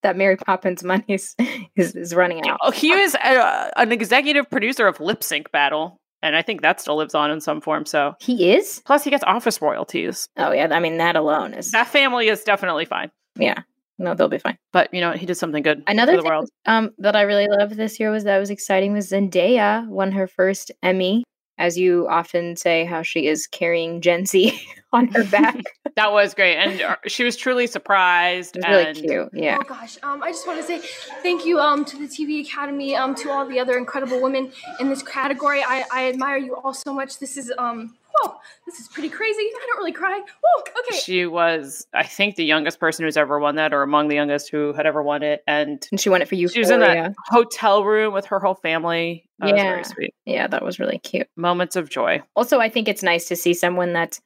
That 0.05 0.15
Mary 0.15 0.37
Poppins 0.37 0.83
money 0.83 1.03
is, 1.07 1.35
is, 1.75 1.95
is 1.95 2.13
running 2.13 2.47
out. 2.47 2.59
Oh, 2.61 2.69
he 2.71 2.95
was 2.95 3.15
uh, 3.15 3.71
an 3.75 3.91
executive 3.91 4.47
producer 4.51 4.85
of 4.87 4.99
Lip 4.99 5.23
Sync 5.23 5.51
Battle, 5.51 5.97
and 6.21 6.35
I 6.35 6.41
think 6.43 6.61
that 6.61 6.79
still 6.79 6.95
lives 6.95 7.15
on 7.15 7.31
in 7.31 7.41
some 7.41 7.59
form. 7.59 7.85
So, 7.85 8.13
He 8.19 8.51
is. 8.51 8.81
plus 8.85 9.03
he 9.03 9.09
gets 9.09 9.23
office 9.25 9.61
royalties. 9.61 10.27
Oh 10.37 10.51
yeah, 10.51 10.67
I 10.71 10.79
mean 10.79 10.97
that 10.97 11.15
alone 11.15 11.53
is. 11.55 11.71
That 11.71 11.87
family 11.87 12.27
is 12.27 12.43
definitely 12.43 12.85
fine. 12.85 13.09
Yeah, 13.37 13.63
no, 13.97 14.13
they'll 14.13 14.29
be 14.29 14.37
fine. 14.37 14.57
But 14.71 14.93
you 14.93 15.01
know, 15.01 15.11
he 15.13 15.25
did 15.25 15.35
something 15.35 15.63
good 15.63 15.83
Another 15.87 16.13
for 16.13 16.17
the 16.17 16.21
thing 16.21 16.29
world. 16.31 16.49
um, 16.67 16.91
that 16.99 17.15
I 17.15 17.21
really 17.23 17.47
loved 17.47 17.75
this 17.75 17.99
year 17.99 18.11
was 18.11 18.23
that 18.25 18.37
was 18.37 18.49
exciting 18.51 18.93
was 18.93 19.09
Zendaya 19.11 19.87
won 19.87 20.11
her 20.13 20.27
first 20.27 20.71
Emmy. 20.83 21.23
As 21.57 21.77
you 21.77 22.07
often 22.09 22.55
say, 22.57 22.83
how 22.83 23.01
she 23.01 23.27
is 23.27 23.47
carrying 23.47 24.01
Gen 24.01 24.25
Z 24.25 24.59
on 24.93 25.07
her 25.09 25.23
back. 25.25 25.55
That 25.95 26.11
was 26.11 26.33
great, 26.33 26.57
and 26.57 26.81
uh, 26.81 26.97
she 27.07 27.23
was 27.23 27.37
truly 27.37 27.67
surprised. 27.67 28.57
Was 28.57 28.65
really 28.67 28.83
and 28.83 28.97
cute. 28.97 29.29
Yeah. 29.31 29.57
Oh 29.61 29.63
gosh, 29.63 29.97
um, 30.03 30.21
I 30.21 30.27
just 30.27 30.45
want 30.45 30.59
to 30.59 30.67
say 30.67 30.79
thank 31.23 31.45
you 31.45 31.57
um, 31.57 31.85
to 31.85 31.95
the 31.97 32.03
TV 32.03 32.45
Academy, 32.45 32.97
um, 32.97 33.15
to 33.15 33.31
all 33.31 33.47
the 33.47 33.61
other 33.61 33.77
incredible 33.77 34.21
women 34.21 34.51
in 34.81 34.89
this 34.89 35.01
category. 35.01 35.63
I, 35.65 35.85
I 35.93 36.09
admire 36.09 36.35
you 36.35 36.57
all 36.57 36.73
so 36.73 36.93
much. 36.93 37.17
This 37.19 37.37
is 37.37 37.49
um, 37.57 37.95
whoa, 38.21 38.33
this 38.65 38.79
is 38.79 38.87
pretty 38.87 39.09
crazy. 39.09 39.39
I 39.41 39.65
don't 39.67 39.77
really 39.77 39.91
cry. 39.91 40.19
Whoa, 40.19 40.63
okay. 40.79 40.97
She 40.97 41.25
was, 41.25 41.85
I 41.93 42.03
think, 42.03 42.35
the 42.35 42.45
youngest 42.45 42.79
person 42.79 43.05
who's 43.05 43.17
ever 43.17 43.39
won 43.39 43.55
that, 43.55 43.73
or 43.73 43.81
among 43.83 44.07
the 44.07 44.15
youngest 44.15 44.49
who 44.49 44.73
had 44.73 44.85
ever 44.85 45.01
won 45.03 45.23
it. 45.23 45.43
And 45.47 45.85
And 45.91 45.99
she 45.99 46.09
won 46.09 46.21
it 46.21 46.27
for 46.27 46.35
you. 46.35 46.47
she 46.47 46.59
was 46.59 46.69
in 46.69 46.79
that 46.79 47.13
hotel 47.27 47.83
room 47.83 48.13
with 48.13 48.25
her 48.27 48.39
whole 48.39 48.55
family. 48.55 49.27
That 49.39 49.51
was 49.53 49.61
Yeah. 49.61 49.69
very 49.71 49.83
sweet. 49.83 50.13
Yeah, 50.25 50.47
that 50.47 50.63
was 50.63 50.79
really 50.79 50.99
cute. 50.99 51.27
Moments 51.35 51.75
of 51.75 51.89
joy. 51.89 52.21
Also, 52.35 52.59
I 52.59 52.69
think 52.69 52.87
it's 52.87 53.03
nice 53.03 53.27
to 53.27 53.35
see 53.35 53.53
someone 53.53 53.93
that's 53.93 54.21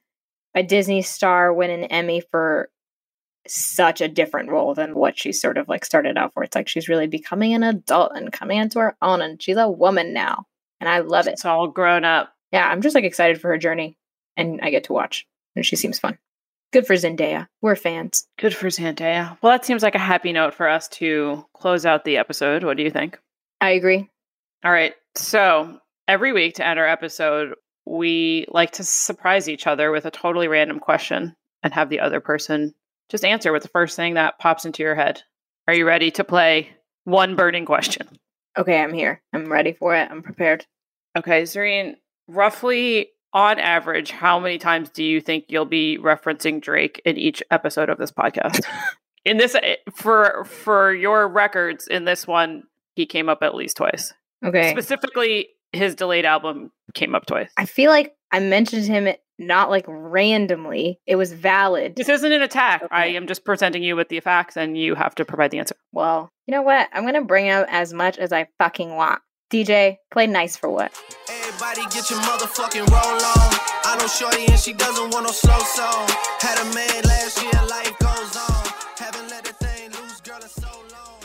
a 0.54 0.62
Disney 0.62 1.02
star 1.02 1.52
win 1.52 1.70
an 1.70 1.84
Emmy 1.84 2.20
for 2.30 2.70
such 3.46 4.00
a 4.00 4.08
different 4.08 4.50
role 4.50 4.74
than 4.74 4.94
what 4.94 5.18
she 5.18 5.32
sort 5.32 5.56
of 5.56 5.68
like 5.68 5.84
started 5.84 6.16
out 6.18 6.32
for. 6.34 6.42
It's 6.44 6.54
like 6.54 6.68
she's 6.68 6.88
really 6.88 7.06
becoming 7.06 7.54
an 7.54 7.62
adult 7.62 8.12
and 8.14 8.32
coming 8.32 8.58
into 8.58 8.78
her 8.80 8.96
own, 9.00 9.22
and 9.22 9.42
she's 9.42 9.56
a 9.56 9.68
woman 9.70 10.12
now, 10.12 10.44
and 10.80 10.88
I 10.88 10.98
love 10.98 11.26
it. 11.26 11.32
It's 11.32 11.44
all 11.44 11.66
grown 11.68 12.04
up. 12.04 12.32
Yeah, 12.52 12.68
I'm 12.68 12.82
just 12.82 12.94
like 12.94 13.04
excited 13.04 13.40
for 13.40 13.48
her 13.48 13.58
journey, 13.58 13.96
and 14.36 14.60
I 14.62 14.70
get 14.70 14.84
to 14.84 14.92
watch, 14.92 15.26
and 15.56 15.64
she 15.64 15.76
seems 15.76 15.98
fun. 15.98 16.18
Good 16.72 16.86
for 16.86 16.94
Zendaya. 16.94 17.48
We're 17.62 17.76
fans. 17.76 18.28
Good 18.38 18.54
for 18.54 18.68
Zendaya. 18.68 19.36
Well, 19.42 19.52
that 19.52 19.64
seems 19.64 19.82
like 19.82 19.96
a 19.96 20.00
happy 20.00 20.32
note 20.32 20.54
for 20.54 20.68
us 20.68 20.88
to 20.88 21.44
close 21.52 21.84
out 21.84 22.04
the 22.04 22.16
episode. 22.16 22.62
What 22.62 22.76
do 22.76 22.84
you 22.84 22.90
think? 22.90 23.18
I 23.60 23.70
agree. 23.70 24.08
All 24.64 24.70
right. 24.70 24.94
So 25.16 25.80
every 26.06 26.32
week 26.32 26.54
to 26.54 26.66
end 26.66 26.78
our 26.78 26.86
episode, 26.86 27.54
we 27.86 28.46
like 28.48 28.72
to 28.72 28.84
surprise 28.84 29.48
each 29.48 29.66
other 29.66 29.90
with 29.90 30.04
a 30.06 30.10
totally 30.10 30.46
random 30.46 30.78
question 30.78 31.34
and 31.62 31.74
have 31.74 31.88
the 31.88 32.00
other 32.00 32.20
person 32.20 32.74
just 33.10 33.24
answer 33.24 33.52
with 33.52 33.62
the 33.62 33.68
first 33.68 33.96
thing 33.96 34.14
that 34.14 34.38
pops 34.38 34.64
into 34.64 34.82
your 34.84 34.94
head. 34.94 35.22
Are 35.66 35.74
you 35.74 35.86
ready 35.86 36.12
to 36.12 36.24
play 36.24 36.70
one 37.04 37.34
burning 37.34 37.64
question? 37.64 38.08
Okay, 38.56 38.80
I'm 38.80 38.92
here. 38.92 39.20
I'm 39.32 39.50
ready 39.50 39.72
for 39.72 39.94
it. 39.96 40.08
I'm 40.10 40.22
prepared. 40.22 40.64
Okay, 41.18 41.42
Zareen, 41.42 41.96
roughly 42.30 43.08
on 43.32 43.58
average, 43.58 44.10
how 44.10 44.40
many 44.40 44.58
times 44.58 44.90
do 44.90 45.04
you 45.04 45.20
think 45.20 45.46
you'll 45.48 45.64
be 45.64 45.98
referencing 45.98 46.60
Drake 46.60 47.00
in 47.04 47.16
each 47.16 47.42
episode 47.50 47.88
of 47.88 47.98
this 47.98 48.10
podcast? 48.10 48.64
in 49.24 49.36
this 49.36 49.54
eh, 49.54 49.76
for 49.94 50.44
for 50.44 50.92
your 50.92 51.28
records 51.28 51.86
in 51.86 52.04
this 52.04 52.26
one, 52.26 52.64
he 52.94 53.06
came 53.06 53.28
up 53.28 53.42
at 53.42 53.54
least 53.54 53.76
twice. 53.76 54.12
Okay. 54.44 54.70
Specifically, 54.70 55.48
his 55.72 55.94
delayed 55.94 56.24
album 56.24 56.72
came 56.94 57.14
up 57.14 57.26
twice. 57.26 57.50
I 57.56 57.66
feel 57.66 57.90
like 57.90 58.14
I 58.32 58.40
mentioned 58.40 58.86
him 58.86 59.14
not 59.38 59.70
like 59.70 59.84
randomly. 59.88 61.00
It 61.06 61.16
was 61.16 61.32
valid. 61.32 61.96
This 61.96 62.08
isn't 62.08 62.32
an 62.32 62.42
attack. 62.42 62.82
Okay. 62.82 62.94
I 62.94 63.06
am 63.06 63.26
just 63.26 63.44
presenting 63.44 63.82
you 63.82 63.96
with 63.96 64.08
the 64.08 64.20
facts 64.20 64.56
and 64.56 64.76
you 64.76 64.94
have 64.94 65.14
to 65.16 65.24
provide 65.24 65.50
the 65.50 65.58
answer. 65.58 65.76
Well, 65.92 66.28
you 66.46 66.52
know 66.52 66.62
what? 66.62 66.88
I'm 66.92 67.02
going 67.02 67.14
to 67.14 67.24
bring 67.24 67.48
out 67.48 67.66
as 67.70 67.92
much 67.92 68.18
as 68.18 68.32
I 68.32 68.48
fucking 68.58 68.94
want. 68.94 69.22
DJ, 69.50 69.98
play 70.12 70.28
nice 70.28 70.56
for 70.56 70.70
what? 70.70 70.92
Everybody 71.28 71.82
get 71.92 72.08
your 72.08 72.20
motherfucking 72.20 72.88
roll 72.88 73.14
on. 73.14 73.50
I 73.84 73.96
know 73.98 74.06
Shorty 74.06 74.46
and 74.46 74.58
she 74.58 74.72
doesn't 74.72 75.10
want 75.12 75.26
no 75.26 75.32
slow 75.32 75.58
song. 75.58 76.08
Had 76.38 76.58
a 76.60 76.72
man 76.72 77.02
last 77.02 77.42
year, 77.42 77.50
life 77.68 77.98
goes 77.98 78.36
on. 78.36 78.72
Haven't 78.96 79.28
let 79.28 79.50
a 79.50 79.52
thing 79.54 79.90
loose, 79.90 80.20
girl, 80.20 80.36
in 80.40 80.48
so 80.48 80.68
long. 80.92 81.20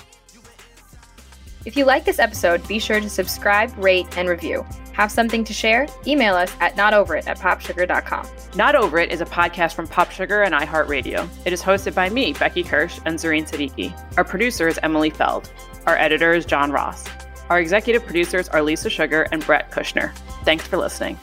If 1.66 1.78
you 1.78 1.86
like 1.86 2.06
this 2.06 2.18
episode, 2.18 2.68
be 2.68 2.80
sure 2.80 3.00
to 3.00 3.10
subscribe, 3.10 3.72
rate, 3.78 4.08
and 4.18 4.28
review. 4.28 4.66
Have 4.94 5.12
something 5.12 5.44
to 5.44 5.54
share? 5.54 5.86
Email 6.08 6.34
us 6.34 6.52
at 6.62 6.76
notoverit 6.76 7.28
at 7.28 7.38
popsugar.com. 7.38 8.28
Not 8.56 8.74
Over 8.76 8.98
It 8.98 9.12
is 9.12 9.22
a 9.22 9.26
podcast 9.26 9.74
from 9.76 9.88
Pop 9.88 10.10
Sugar 10.10 10.42
and 10.42 10.56
iHeartRadio. 10.56 11.30
It 11.46 11.54
is 11.54 11.62
hosted 11.62 11.94
by 11.94 12.10
me, 12.10 12.34
Becky 12.34 12.64
Kirsch, 12.64 13.00
and 13.06 13.20
Zareen 13.20 13.48
Siddiqui. 13.48 14.18
Our 14.18 14.24
producer 14.24 14.68
is 14.68 14.80
Emily 14.82 15.12
Feld. 15.12 15.52
Our 15.86 15.96
editor 15.98 16.34
is 16.34 16.46
John 16.46 16.72
Ross. 16.72 17.06
Our 17.50 17.60
executive 17.60 18.06
producers 18.06 18.50
are 18.50 18.62
Lisa 18.62 18.90
Sugar 18.90 19.28
and 19.32 19.46
Brett 19.46 19.72
Kushner. 19.72 20.16
Thanks 20.44 20.66
for 20.66 20.78
listening. 20.78 21.20